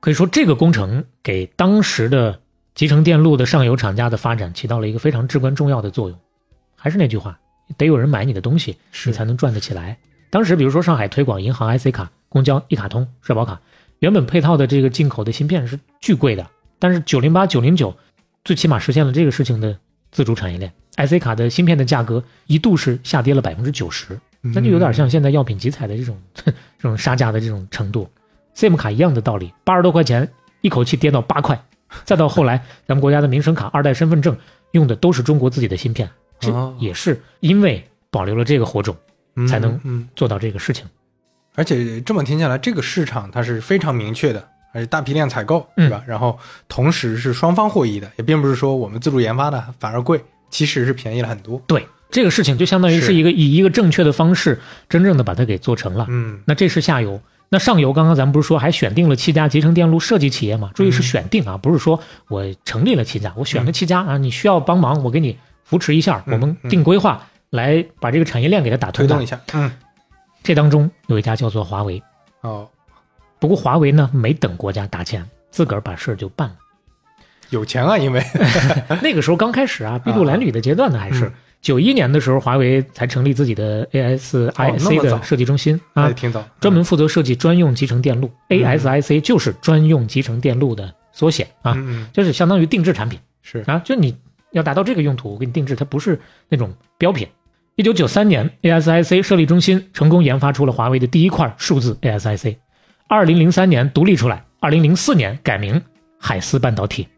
[0.00, 2.40] 可以说，这个工程给当时的
[2.74, 6.18] 集成电路的上游厂家的发展起到了一个非常至关重要的作用。
[6.74, 7.38] 还是那句话，
[7.76, 9.96] 得有人买你的东西，你才能赚得起来。
[10.30, 13.60] 当时，比如说上海推广银行 IC 卡、公交一卡通、社保卡，
[14.00, 16.46] 原本配套的这个进口的芯片是巨贵的，
[16.78, 17.96] 但是九零八、九零九
[18.44, 19.78] 最起码实现了这个事情的
[20.10, 20.72] 自主产业链。
[20.96, 28.08] IC 卡的芯片的价格一度是下跌了百分之九十，那就有点像现在药品集采的这种 这种杀价的这种程度。
[28.54, 30.28] SIM 卡一样的道理，八十多块钱
[30.60, 31.60] 一口气跌到八块，
[32.04, 34.36] 再到后来咱们国家的民生卡、二代身份证
[34.72, 38.96] 用的都是中国自己的芯片，这哦也是因为保留了这个火种
[39.36, 40.84] 嗯才能嗯，做到这个事情。
[41.54, 46.02] 而且这么听下来，这个市场它是非常明确的，而且大批量采购，嗯对吧？
[46.06, 46.38] 然后
[46.68, 51.60] 同时是双方获益的，也并不是说我们自主研发的反而贵，其实是便宜了很多。
[51.66, 56.06] 对这个事情，就相当于是是一个以一个正确的方式，真正的把它给做成了。
[56.08, 60.70] 嗯那这是下游，那上游刚刚咱们不是说还选定了七家集成电路设计企业吗？
[60.74, 69.06] 注意是选定啊，不是说我成立了七家，我选了七家啊，你需要帮忙，我给你扶持一下，嗯我们定规划来把这个产业链给它打通。
[69.06, 69.70] 推动一下，嗯，
[70.42, 72.02] 这当中有一家叫做华为，
[72.42, 72.66] 哦，
[73.38, 76.56] 不过华为呢没等国家打钱，自个儿把事儿就办了。
[77.50, 78.22] 有钱啊，因为。
[79.02, 81.32] 那个时候刚开始啊， 筚路蓝缕的阶段呢，还是嗯。
[81.60, 88.30] 九一年的时候，华为才成立自己的 ASIC 的设计中心啊挺早，专门负责设计专用集成电路。
[88.48, 91.76] ASIC 就是专用集成电路的缩写啊，
[92.12, 93.18] 就是相当于定制产品。
[93.42, 93.64] 是。
[93.66, 94.16] 啊，就你
[94.52, 97.26] 要达到这个用途，我给你定制，它不是那种标品。
[97.74, 102.56] 一九九三年，ASIC 设立中心成功研发出了华为的第一块数字 ASIC，
[103.08, 105.82] 二零零三年独立出来，二零零四年改名
[106.18, 107.08] 海思半导体。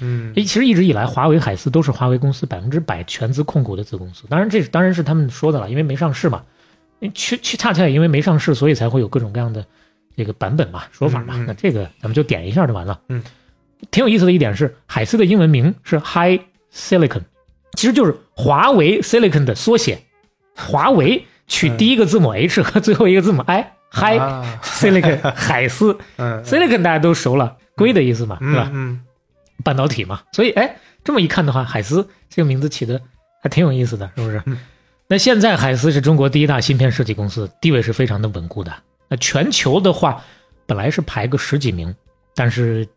[0.00, 4.24] 嗯诶，其实一直以来，华为、海思都是华为公司百分之百全资控股的子公司。
[4.28, 6.42] 当然，这当然是他们说的了，因为没上市嘛。
[7.14, 9.64] 去去，恰恰也因为没上市，所以才会有各种各样的
[10.16, 11.34] 这个版本嘛、说法嘛。
[11.36, 13.00] 嗯嗯那这个咱们就点一下就完了。
[13.08, 13.22] 嗯，
[13.90, 16.40] 挺有意思的一点是，海思的英文名是 High
[16.72, 17.22] Silicon，
[17.74, 19.98] 其实就是华为 Silicon 的缩写。
[20.56, 23.66] 华为取第一个字母 H 和最后一个字母 I，High
[24.18, 28.70] 啊 Silicon 海思嗯 Silicon 大家都熟了，硅的意思嘛，是吧？
[28.72, 29.00] 嗯
[29.62, 33.00] 半导体嘛，所以哎，这么一看的话，海思这个名字起的
[33.42, 34.42] 还挺有意思的，是不是？
[34.46, 34.58] 嗯
[35.06, 38.72] 那现在海思是中国第一大芯片设计公司，地位是非常的稳固的。
[39.06, 40.22] 那全球的话，
[40.64, 41.94] 本来是排个十几名，
[42.34, 42.88] 但是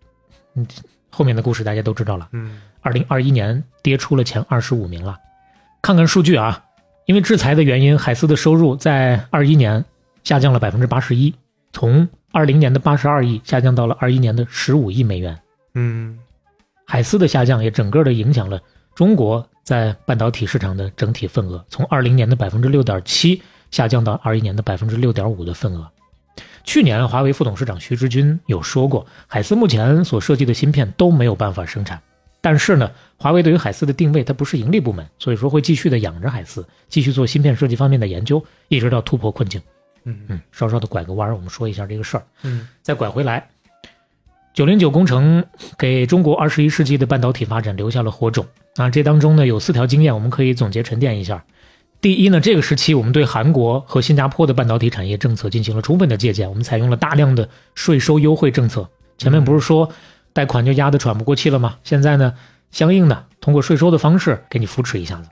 [0.55, 0.65] 嗯，
[1.09, 2.29] 后面的故事大家都知道了。
[2.31, 5.17] 嗯二零二一年跌出了前二十五名了。
[5.81, 6.63] 看看数据啊，
[7.07, 9.83] 因为制裁的原因，海思的收入在二一年
[10.27, 11.33] 下降了百分之八十一，
[11.71, 15.39] 从二零年的八十二亿下降到了二一年的十五亿美元。
[15.73, 16.19] 嗯
[16.85, 18.59] 海思的下降也整个的影响了
[18.93, 25.89] 中国在半导体市场的整体份额，从二零年的百分之六点七下降到二一年的百分之六点五的份额。
[26.65, 32.01] 去年华为副董事长徐志军有说过，海思目前所设计的芯片都没有办法生产，
[32.41, 39.61] 但是呢，华为对于海思的定位它不是盈利部门，所以说会继续的养着海思，继续做芯片设计方面的研究，一直到突破困境。
[40.07, 42.23] 嗯嗯，稍稍的拐个弯儿，我们说一下这个事儿。
[42.43, 43.47] 嗯再拐回来，
[44.53, 45.45] 九零九工程
[45.77, 48.45] 给中国二十一世纪的半导体发展留下了火种
[48.77, 48.89] 啊！
[48.89, 51.43] 这当中呢有四条经验，我们可以总结沉淀一下。
[51.99, 58.87] 第一呢，这个时期我们对韩国和新加坡的半导体产业政策进行了充分的借鉴，我们采用了大量的税收优惠政策。
[59.17, 59.91] 前面不是说
[60.31, 61.77] 贷款就压得喘不过气了吗？
[61.83, 62.33] 现在呢，
[62.71, 65.29] 相应的通过税收的方式给你扶持一下子，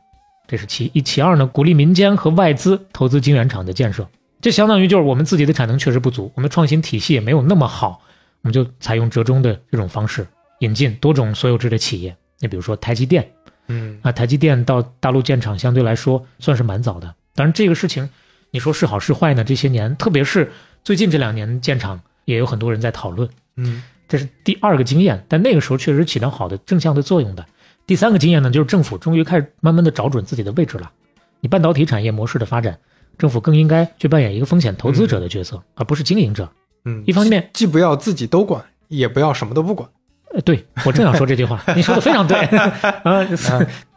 [0.48, 1.02] 这是其一。
[1.02, 4.08] 其二呢，鼓励民间和外资投资晶圆厂的建设，
[4.46, 8.00] 这相当于就是我们自己的产能确实不足，我们创新体系也没有那么好，
[8.44, 10.28] 我们就采用折中的这种方式，
[10.60, 12.16] 引进多种所有制的企业。
[12.38, 13.28] 你比如说台积电
[13.70, 17.16] 嗯啊，台积电到大陆建厂相对来说算是蛮早的。
[17.34, 18.08] 当然这个事情
[18.52, 19.44] 你说是好是坏呢？
[19.44, 20.52] 这些年，特别是
[20.84, 23.28] 最近这两年建厂，也有很多人在讨论。
[23.56, 27.44] 嗯这是第二个经验，但那个时候确实起到好的正向的作用的。
[27.88, 30.92] 第三个经验呢，就是政府终于开始慢慢的找准自己的位置了。
[31.40, 32.78] 你半导体产业模式的发展，
[33.18, 36.50] 政府更应该去扮演一个风险投资者的角色，而不是经营者。
[36.86, 39.90] 嗯，一方面，既不要自己都管，也不要什么都不管。
[40.34, 43.26] 呃，对我正想说这句话， 你说的非常对啊。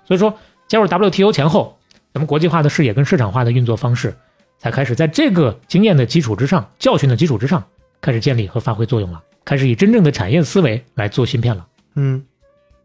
[0.07, 0.33] 所以说，
[0.69, 1.79] 加入 WTO 前后，
[2.15, 4.15] 咱们国际化的视野跟市场化的运作方式，
[4.59, 7.63] 才开始在这个经验的基础之上、教训的基础之上，
[8.01, 11.67] 开始建立和发挥作用了，开始以真正的产业思维来做芯片了。
[11.97, 12.25] 嗯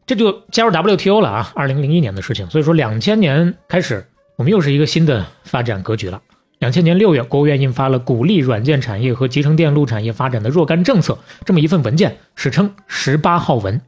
[0.05, 2.49] 这就加入 WTO 了啊，二零零一年的事情。
[2.49, 4.05] 所以说，两千年开始，
[4.35, 6.21] 我们又是一个新的发展格局了。
[6.59, 13.79] 两千年六月，国务院印发了鼓励软件产业和集成电路产业发展的若干政策，这么一份文件，史称“十八号文”。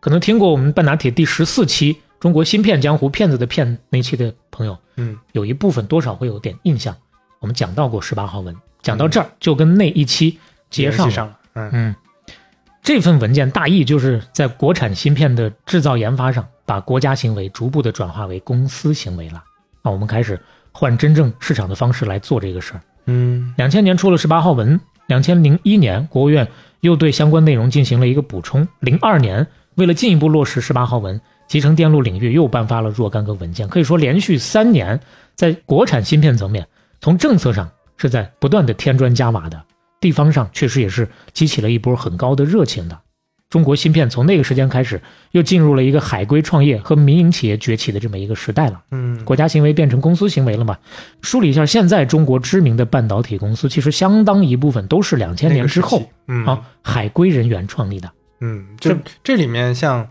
[0.00, 6.96] 可能听过我们半导体第十四期中国芯片江湖骗子的骗那期的朋友，嗯，有一部分多少会有点印象。
[7.38, 11.04] 我们讲到过十八号文，讲到这儿就跟那一期接上了。
[11.04, 11.96] 联系上了，嗯嗯，
[12.82, 19.44] 这份文件大意就是在国产芯片的制造研发上，把国家行为逐步的转化为公司行为了。
[19.82, 20.40] 那我们开始
[20.72, 22.80] 换真正市场的方式来做这个事儿。
[23.06, 26.46] 嗯两千年出了十八号文，两千零一年国务院
[26.80, 28.66] 又对相关内容进行了一个补充。
[28.80, 33.66] 零二年，为了进一步落实十八号文，集成电路领域又颁发了若干个文件。
[33.68, 35.00] 可以说，连续三年
[35.34, 36.66] 在国产芯片层面，
[37.00, 39.60] 从政策上是在不断的添砖加瓦的，
[40.00, 42.98] 地方上确实也是激起了一波很高的热情的。
[43.50, 48.80] 中国芯片从那个时间开始，又进入了一个海归创业和民营企业崛起的这么一个时代了。
[48.92, 50.78] 嗯国家行为变成公司行为了嘛？
[51.20, 58.10] 梳理一下，现在中国知名的半导体公司，其实相当一部分都是两千年之后，嗯啊海归人员创立的。
[58.40, 60.08] 嗯，就这里面像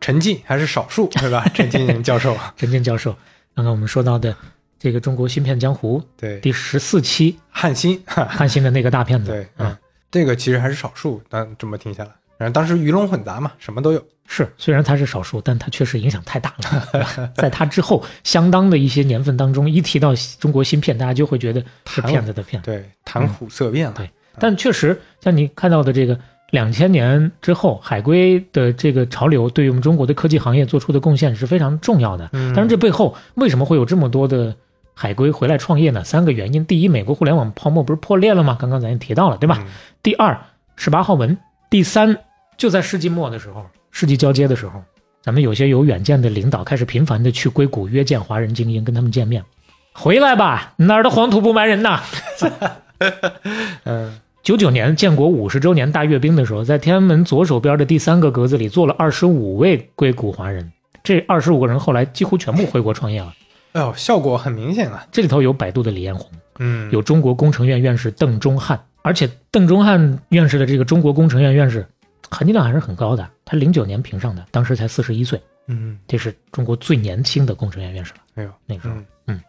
[0.00, 1.48] 陈进还是少数， 对吧？
[1.54, 3.16] 陈进教授， 陈进教授，
[3.54, 4.36] 刚刚我们说到的
[4.80, 9.76] 这个《中国芯片江湖》对，第十四期汉芯，汉芯的那个大骗子，对，嗯嗯，，
[10.10, 12.10] 这个其实还是少数，但这么听下来，
[12.40, 17.30] 然后当时鱼龙混杂嘛，什么都有，是，虽然它是少数，但它确实影响太大了。
[17.36, 22.62] 在它之后，相当的一些年份当中，一提到中国芯片，大家就会觉得是骗子的骗。
[22.62, 26.18] 对，谈虎色变了，对但确实，像你看到的这个
[26.50, 32.30] 两千年之后海归的这个潮流，对于我们中国的科技行业做出的贡献是非常重要的。
[32.32, 34.56] 嗯当然，这背后为什么会有这么多的
[34.94, 36.02] 海归回来创业呢？
[36.04, 38.56] 三个原因：第一，美国互联网泡沫不是破裂了吗？
[38.58, 39.58] 刚刚咱也提到了，对吧？
[39.60, 39.66] 嗯
[40.02, 40.40] 第二，
[40.76, 41.36] 十八号文；
[41.68, 42.16] 第三，
[42.60, 44.82] 就在世纪末的时候，世纪交接的时候，
[45.22, 49.42] 咱们有些有远见的领导开始频繁的去硅谷约见华人精英，跟他们见面。
[49.94, 52.02] 回来吧，哪儿的黄土不埋人呐！
[53.84, 60.70] 嗯九九年建国五十周年大阅兵的时候，在天安门左手边的第三个格子里坐了二十五位硅谷华人，
[61.02, 63.32] 这二十五个人后来几乎全部回国创业了。
[63.72, 71.86] 哎呦，效果很明显啊，这里头有百度的李彦宏，嗯，有中国工程院院士邓中翰，而且邓中翰院士的这个中国工程院院士，
[72.30, 73.28] 含金量还是很高的。
[73.44, 78.20] 他零九年评上的，当时才四十一岁，嗯，这是中国最年轻的工程院院士了。
[78.36, 78.94] 哎呦，那个时候，
[79.26, 79.40] 嗯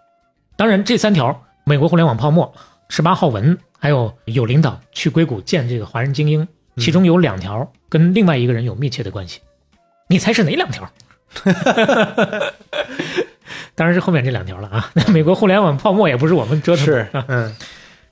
[0.55, 2.53] 当然，这三条美国互联网泡沫、
[2.89, 9.39] 十八号文，还有有领导去硅谷见这个华人精英，其中有两条跟另外一个人有密切的关系。
[10.07, 10.89] 你猜是哪两条？
[13.73, 14.91] 当然是后面这两条了啊！
[14.93, 17.55] 那美国互联网泡沫也不是我们折腾的是，嗯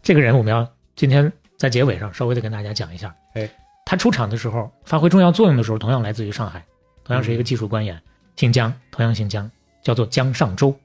[0.01, 3.13] 这个人我们要今天在结尾上稍微的跟大家讲一下。
[3.33, 3.47] 哎，
[3.89, 6.63] 他出场的时候发挥重要作用的时候，同样来自于上海，
[7.03, 7.99] 同样是一个技术官员，
[8.35, 9.49] 姓江，同样姓江，
[9.83, 10.79] 叫做江上周。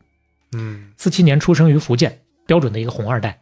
[0.52, 3.38] 嗯四七年出生于福建，标准的一个红二代。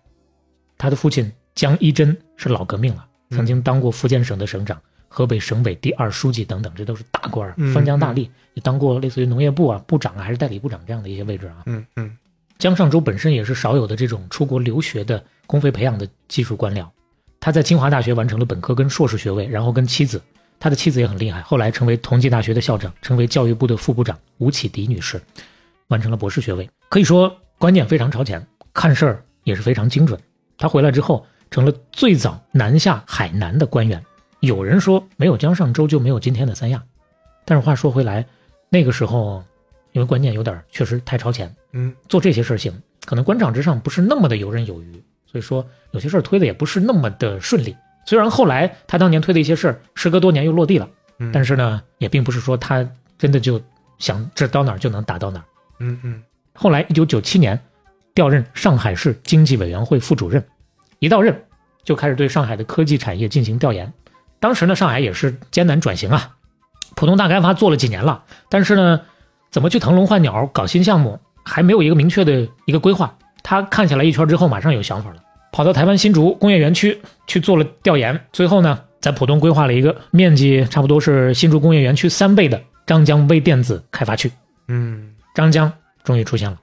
[0.77, 11.63] 他的父亲江一真是老革命了，嗯曾经当过福建省的省长、河北省委第二书记等等，这都是大官儿，嗯封疆大吏，也当过类似于农业部啊部长啊，还是代理部长这样的一些位置啊。
[11.67, 12.19] 嗯嗯
[12.59, 16.85] 江上周本身也是少有的这种出国留学的公费培养的技术官僚，
[17.45, 20.23] 他在清华大学完成了本科跟硕士学位，然后跟妻子，
[20.61, 25.21] 他的妻子也很厉害，后来成为同济大学的校长，成为教育部的副部长吴启迪女士，
[25.89, 30.17] 完成了博士学位，可以说观念非常超前，看事儿也是非常精准。
[30.57, 34.01] 他回来之后，成了最早南下海南的官员。
[34.39, 36.81] 有人说没有江上周就没有今天的三亚，
[37.45, 38.25] 但是话说回来，
[38.69, 39.43] 那个时候
[39.91, 42.73] 因为观念有点确实太超前，嗯做这些事情，
[43.05, 45.03] 可能官场之上不是那么的游刃有余，
[45.33, 47.75] 所以说有些事儿推的也不是那么的顺利。
[48.05, 53.61] 虽然后来他当年推的一些事儿，时隔多年又落地了，嗯，但是呢，也并不是说他真的就
[53.99, 55.45] 想指到哪儿就能打到哪儿。
[55.79, 56.23] 嗯嗯
[56.53, 57.59] 后来，一九九七年
[58.15, 60.45] 调任上海市经济委员会副主任，
[60.99, 61.35] 一到任
[61.83, 63.91] 就开始对上海的科技产业进行调研。
[64.39, 66.37] 当时呢，上海也是艰难转型啊，
[66.95, 69.01] 浦东大开发做了几年了，但是呢，
[69.51, 73.17] 怎么去腾笼换鸟搞新项目，还没有一个明确的一个规划。
[73.43, 75.17] 他看起来一圈之后，马上有想法了，
[75.53, 84.31] 跑到台湾新竹工业园区去做了调研，最后呢，在浦东规划了一个面积差不多是新竹工业园区三倍的张江微电子开发区。
[84.69, 85.73] 嗯张江
[86.05, 86.59] 终于出现了。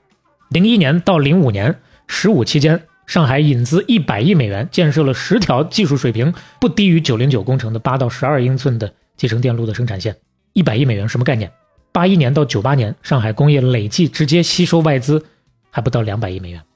[0.50, 1.74] 零一年到零五年，
[2.06, 10.16] 十五期间，上海引资一百亿美元建设了十条技术水平不低于九零九工程的八到十二英寸的集成电路的生产线。
[10.52, 11.50] 一百亿美元什么概念？
[11.92, 15.24] 八一年到九八年，上海工业累计直接吸收外资
[15.70, 16.69] 还不到两百亿美元，嗯，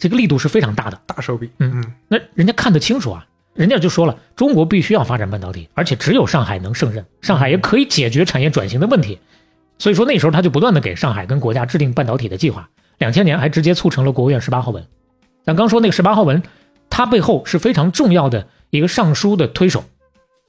[0.00, 0.98] 这个力度是非常大的。
[1.06, 3.24] 大手笔，嗯嗯那人家看得清楚啊，
[3.54, 9.18] 人家就说了，中国必须要发展半导体，而且只有上海能胜任，上海也可以解决产业转型的问题。
[9.78, 12.68] 所以说那时候他就不断的给上海跟国家制定半导体的计划。
[12.98, 14.84] 两千年还直接促成了国务院十八号文。
[15.44, 16.42] 咱刚说那个十八号文，
[16.90, 19.84] 它背后是非常重要的一个上书的推手。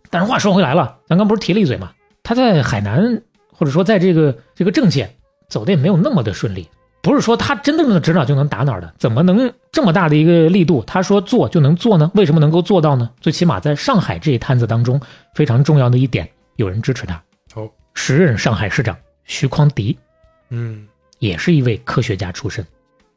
[0.10, 1.92] 但是话说回来了，咱刚不是提了一嘴嘛，
[2.24, 3.22] 他在海南
[3.54, 5.10] 或者说在这个这个政界
[5.48, 6.68] 走的也没有那么的顺利。
[7.02, 10.84] 不是说他真正的指哪就能打哪儿的，怎么能这么大的一个力度？
[10.86, 12.12] 他说做就能做呢？
[12.14, 13.10] 为什么能够做到呢？
[13.20, 15.02] 最起码在上海这一摊子当中，
[15.34, 17.22] 非常重要的一点，有人支持他。
[17.56, 18.96] 哦，时任上海市长
[19.26, 19.98] 徐匡迪
[20.50, 20.88] 嗯
[21.20, 22.66] 也是一位科学家出身。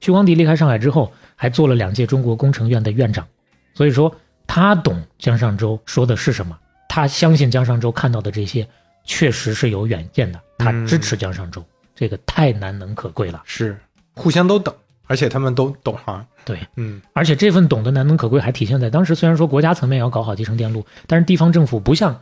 [0.00, 3.26] 徐匡迪离开上海之后，还做了两届中国工程院的院长，
[3.74, 4.14] 所以说
[4.46, 6.58] 他懂江上周说的是什么，
[6.88, 8.66] 他相信江上周看到的这些
[9.04, 11.64] 确实是有远见的，他支持江上周，
[11.94, 13.42] 这个太难能可贵了。
[13.44, 13.78] 是
[14.14, 14.74] 互相都懂，
[15.06, 16.26] 而且他们都懂行。
[16.44, 22.20] 对，嗯而且这份懂得难能可贵，还体现在当时虽然说国家层面要搞好集成电路，但是地方政府不像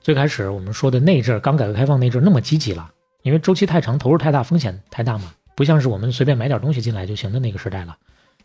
[0.00, 2.90] 最开始我们说的那阵儿刚改革开放那阵儿那么积极了，
[3.22, 7.96] 因为周期太长，投入太大，风险太大嘛，不像是我们随便买点东西进来就行的那个时代了。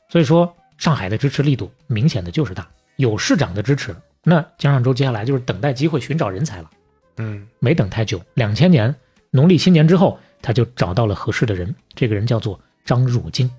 [0.09, 6.69] 所以说，上海的支持力度明显的就是大，有市长的支持，那江上周接下来就是等待机会，寻找人才了。
[7.17, 8.93] 嗯没等太久，两千年
[9.29, 13.49] 农历新年之后，他就找到了合适的人，这个人叫做张汝京。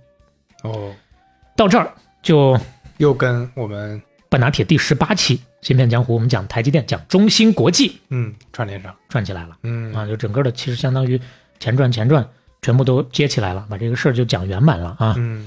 [0.62, 0.92] 哦，
[1.56, 2.58] 到这儿就
[2.98, 8.94] 又跟我们半拿铁第十八期《芯片江湖》，我们讲台积电，讲中芯国际嗯串联上。
[9.08, 11.20] 串起来了嗯啊，就整个的其实相当于
[11.60, 12.26] 前传前传
[12.62, 15.14] 全部都接起来了，把这个事儿就讲圆满了啊。
[15.18, 15.46] 嗯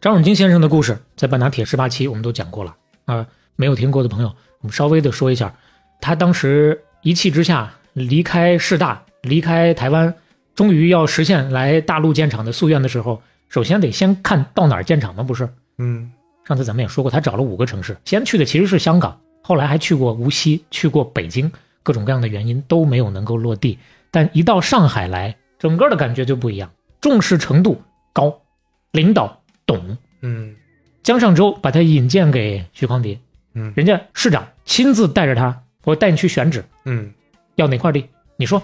[0.00, 2.74] 张汝京先生的故事在半拿铁十八期我们都讲过了
[3.04, 5.54] 啊，没有听过的朋友，我们稍微的说一下，
[6.00, 10.12] 他当时一气之下离开市大，离开台湾，
[10.54, 15.22] 终于要实现来大陆建厂的夙愿的时候，首先得先看到哪儿建厂吗？
[15.22, 15.48] 不是？
[15.78, 16.12] 嗯
[16.44, 21.50] 上次咱们也说过，他找了五个城市，先去的其实是香港，后来还去过无锡，去过北京，
[21.82, 23.78] 各种各样的原因都没有能够落地。
[24.10, 27.80] 但一到上海来，整个的感觉就不一样，重视程度
[28.12, 28.42] 高，
[28.90, 29.96] 领导懂。
[30.20, 30.54] 嗯
[31.02, 33.18] 江上舟把他引荐给徐匡迪，
[33.54, 37.12] 嗯人家市长亲自带着他，我带你去选址，嗯，
[37.54, 38.06] 要哪块地？
[38.36, 38.62] 你说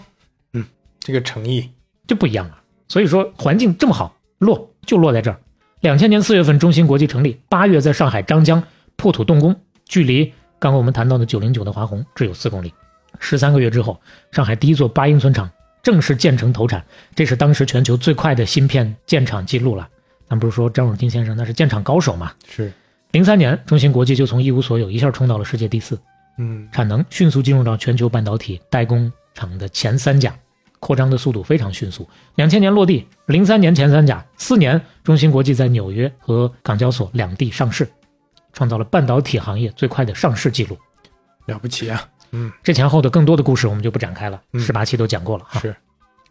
[0.53, 0.65] 嗯
[1.01, 1.71] 这个诚意。
[2.09, 2.59] 就不一样了。
[2.89, 5.39] 所以说环境这么好，落就落在这儿。
[5.83, 8.61] 两千年四月份，中芯国际成立，八月在上海张江
[8.97, 9.55] 破土动工，
[9.87, 10.25] 距离
[10.59, 12.75] 刚刚我们谈到的九零九的华虹只有四公里。
[13.21, 14.01] 十三个月之后，
[14.33, 15.49] 上海第一座八英寸厂
[15.83, 16.85] 正式建成投产，
[17.15, 19.89] 这是当时全球最快的芯片建厂记录了。
[20.29, 22.33] 咱不是说张汝京先生那是建厂高手嘛？
[22.49, 22.73] 是。
[23.13, 25.99] 零三年，中芯国际就从一无所有一下冲到了世界第四，
[26.39, 30.37] 嗯产能迅速进入到全球半导体代工厂的前三甲，
[30.81, 32.09] 扩张的速度非常迅速。
[32.37, 37.89] 两千年落地，零三年前三甲，四年中芯国际在纽约和港交所两地上市，
[38.53, 40.77] 创造了半导体行业最快的上市记录。
[41.47, 42.07] 了不起啊。
[42.31, 45.61] 嗯这前后的更多的故事我们就不展开了，嗯十八期都讲过了哈。
[45.61, 45.75] 是。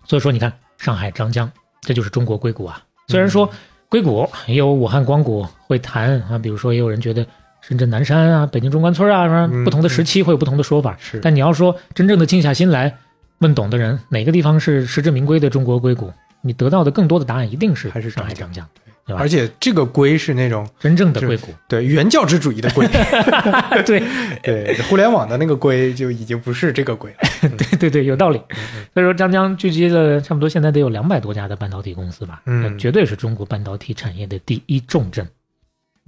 [0.06, 2.82] 所以说，你看上海张江，这就是中国硅谷啊。
[3.08, 3.50] 虽然说
[3.90, 7.26] 硅谷也有武汉光谷会谈啊，比如说也有人觉得
[7.62, 10.96] 深圳南山啊、北京中关村啊，是吧嗯不同的时期会有不同的说法。
[11.00, 11.20] 是。
[11.20, 12.96] 但你要说真正的静下心来
[13.40, 16.12] 问懂的人，哪个地方是实至名归的中国硅谷，
[16.42, 18.70] 你得到的更多的答案一定是还是上海张张江，
[19.06, 21.54] 对吧而且这个硅是那种真正的硅谷。
[21.68, 22.88] 对原教旨主义的硅，
[23.86, 24.02] 对
[24.42, 27.18] 对互联网的那个硅就已经不是这个硅了。
[27.58, 28.42] 对对对，有道理。
[28.50, 35.28] 嗯所以说，张江聚集了差不多现在得有两百多家的半导体公司吧，嗯绝对是中国半导体产业的第一重镇。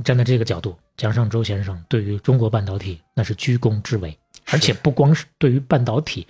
[0.04, 4.18] 站在这个角度，江上周先生对于中国半导体那是居功至伟，
[4.50, 6.26] 而且不光是对于半导体，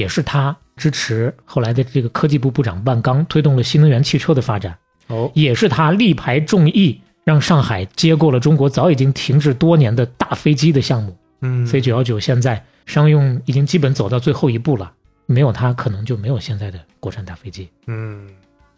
[0.00, 4.76] 也是他支持后来的这个科技部部长万钢推动了新能源汽车的发展，
[5.08, 11.16] 哦，也是他力排众议，让上海接过了中国早已经停滞多年的大飞机的项目。
[11.42, 14.90] 嗯 C 九幺九现在商用已经基本走到最后一步了，
[15.26, 17.68] 没有它可能就没有现在的国产大飞机。
[17.86, 18.28] 嗯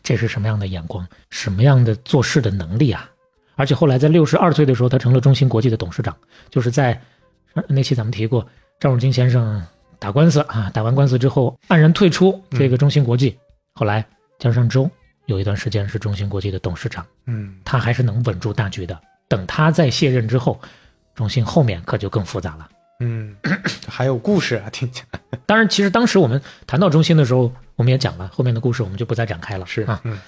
[0.03, 3.09] 这是什么样的眼光，什么样的做事的能力啊！
[3.55, 6.17] 而且后来在六十二岁的时候，他成了中芯国际的董事长，
[6.51, 7.01] 就是在
[7.69, 8.45] 那期咱们提过，
[8.81, 9.65] 张汝京先生
[10.03, 13.39] 打官司啊，打完官司之后黯然退出这个中芯国际。
[13.73, 14.05] 后来
[14.41, 14.91] 江上周
[15.27, 19.01] 有一段时间是中芯国际的董事长，嗯他还是能稳住大局的。
[19.29, 20.61] 等他再卸任之后，
[21.15, 22.69] 中芯后面可就更复杂了。
[22.99, 23.37] 嗯，
[23.87, 29.65] 还有故事啊，听起来当然，其实当时我们谈到中芯的时候，我们也讲了后面的故事，我们就不再展开了。
[29.67, 30.19] 是啊，嗯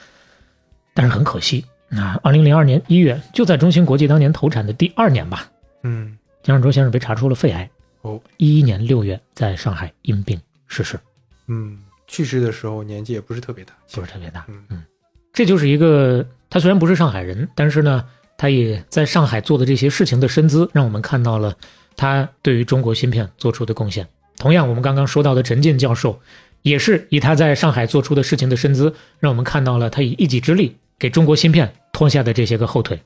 [0.94, 5.50] 但是很可惜，那二零零二年一月，就在中芯国际当年投产的第二年吧，
[5.82, 7.68] 嗯江上周先生被查出了肺癌。
[8.05, 11.00] 哦，一一年六月在上海因病逝世，
[11.46, 14.44] 嗯，去世的时候年纪也不是特别大，不是特别大。
[14.48, 14.84] 嗯嗯，
[15.32, 18.05] 这就是一个他虽然不是上海人，但是呢，
[18.36, 21.57] 他也在上海做的这些事情的身姿，让我们看到了
[21.96, 24.07] 他对于中国芯片做出的贡献。
[24.36, 26.20] 同样，我们刚刚说到的陈进教授，
[26.61, 33.00] 也是以他在上海做出的事情的身姿，让我们看到了他以一己之力给中国芯片拖下的这些个后腿。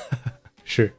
[0.64, 0.90] 是，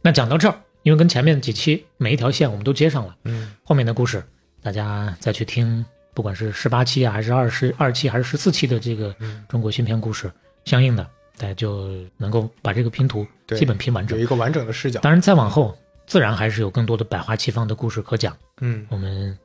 [0.00, 4.24] 那讲到这儿，因为跟前面几期每一条线我们都接上了，嗯后面的故事
[4.62, 9.14] 大家再去听不管是十八期啊，还是二十二期，还是十四期的这个
[9.48, 10.30] 中国芯片故事，
[10.64, 11.06] 相应的
[11.36, 13.26] 大家就能够把这个拼图
[13.56, 14.24] 基本拼完整有。
[14.24, 15.00] 一个完整的视角。
[15.00, 15.76] 当然，再往后
[16.06, 19.38] 自然还是有更多的百花齐放的故事可讲，嗯我们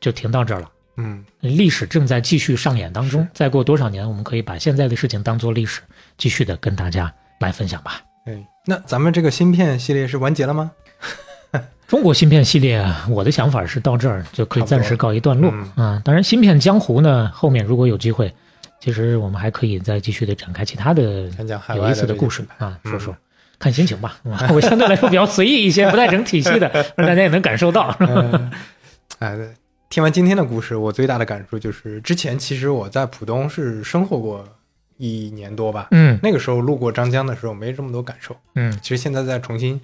[0.00, 0.70] 就停到这儿了。
[0.96, 5.80] 嗯，历史正在继续上演当中，再过多少年，我们可以把现在的事情当做历史，
[6.16, 8.02] 继续的跟大家来分享吧。
[8.28, 10.70] 哎，那咱们这个芯片系列是完结了吗？
[11.88, 16.00] 中国芯片系列啊，我的想法是到这儿就可以暂时告一段落啊。
[16.04, 18.30] 当然，芯片江湖呢，后面如果有机会，
[18.78, 21.30] 其实我们还可以再继续的展开其他的
[21.74, 23.16] 有意思的故事啊，嗯说说。
[23.58, 24.20] 看心情吧，
[24.52, 27.96] 我相对来说比较随意一些，不太整体系的， 让大家也能感受到。
[27.98, 28.52] 嗯，
[29.18, 29.48] 哎，对
[29.88, 34.46] 听完今天的故事，我最大的感触就是，之前其实我在浦东是生活过
[34.98, 36.18] 一年多吧，嗯。
[36.22, 38.36] 那个时候路过张江的时候没这么多感受。
[38.54, 39.80] 嗯，其实现在再重新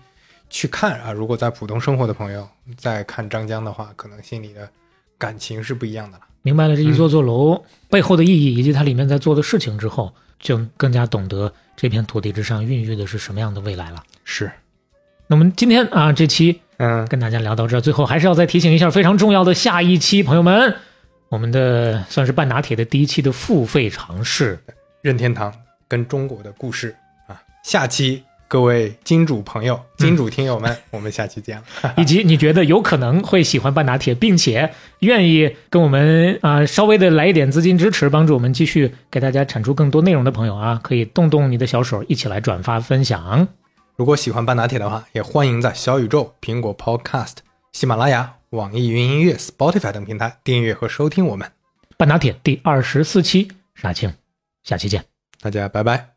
[0.51, 2.47] 去看啊，如果在浦东生活的朋友
[2.77, 4.69] 再看张江的话，可能心里的
[5.17, 6.25] 感情是不一样的了。
[6.43, 14.03] 明白了这一座座楼背后的意义以及它里面在做的事情之后，就更加懂得这片土地之上孕育的是什么样的未来了。
[14.25, 14.53] 是，
[15.27, 20.77] 那我们今天啊，这期嗯，跟大家聊到这儿，最后还是要再提醒一下非常重要的下一期，朋友们，
[21.31, 24.59] 我们的算是半打铁的第一期的付费尝试，
[25.05, 25.53] 任天堂
[25.87, 26.97] 跟中国的故事
[27.29, 31.93] 啊，下期各位金主朋友、金主听友们，我们下期见了。
[31.99, 43.47] 以及你觉得有可能会喜欢半打铁，并且愿意跟我们啊、稍微的来一点资金支持，帮助我们继续给大家产出更多内容的朋友啊，可以动动你的小手，一起来转发分享。
[43.97, 47.35] 如果喜欢半打铁的话，也欢迎在小宇宙、苹果 Podcast、
[47.73, 51.47] 喜马拉雅、网易云音乐、Spotify 等平台订阅和收听我们。
[51.99, 54.11] 半打铁第二十四期，杀青，
[54.65, 55.05] 下期见。
[55.41, 56.14] 大家拜拜。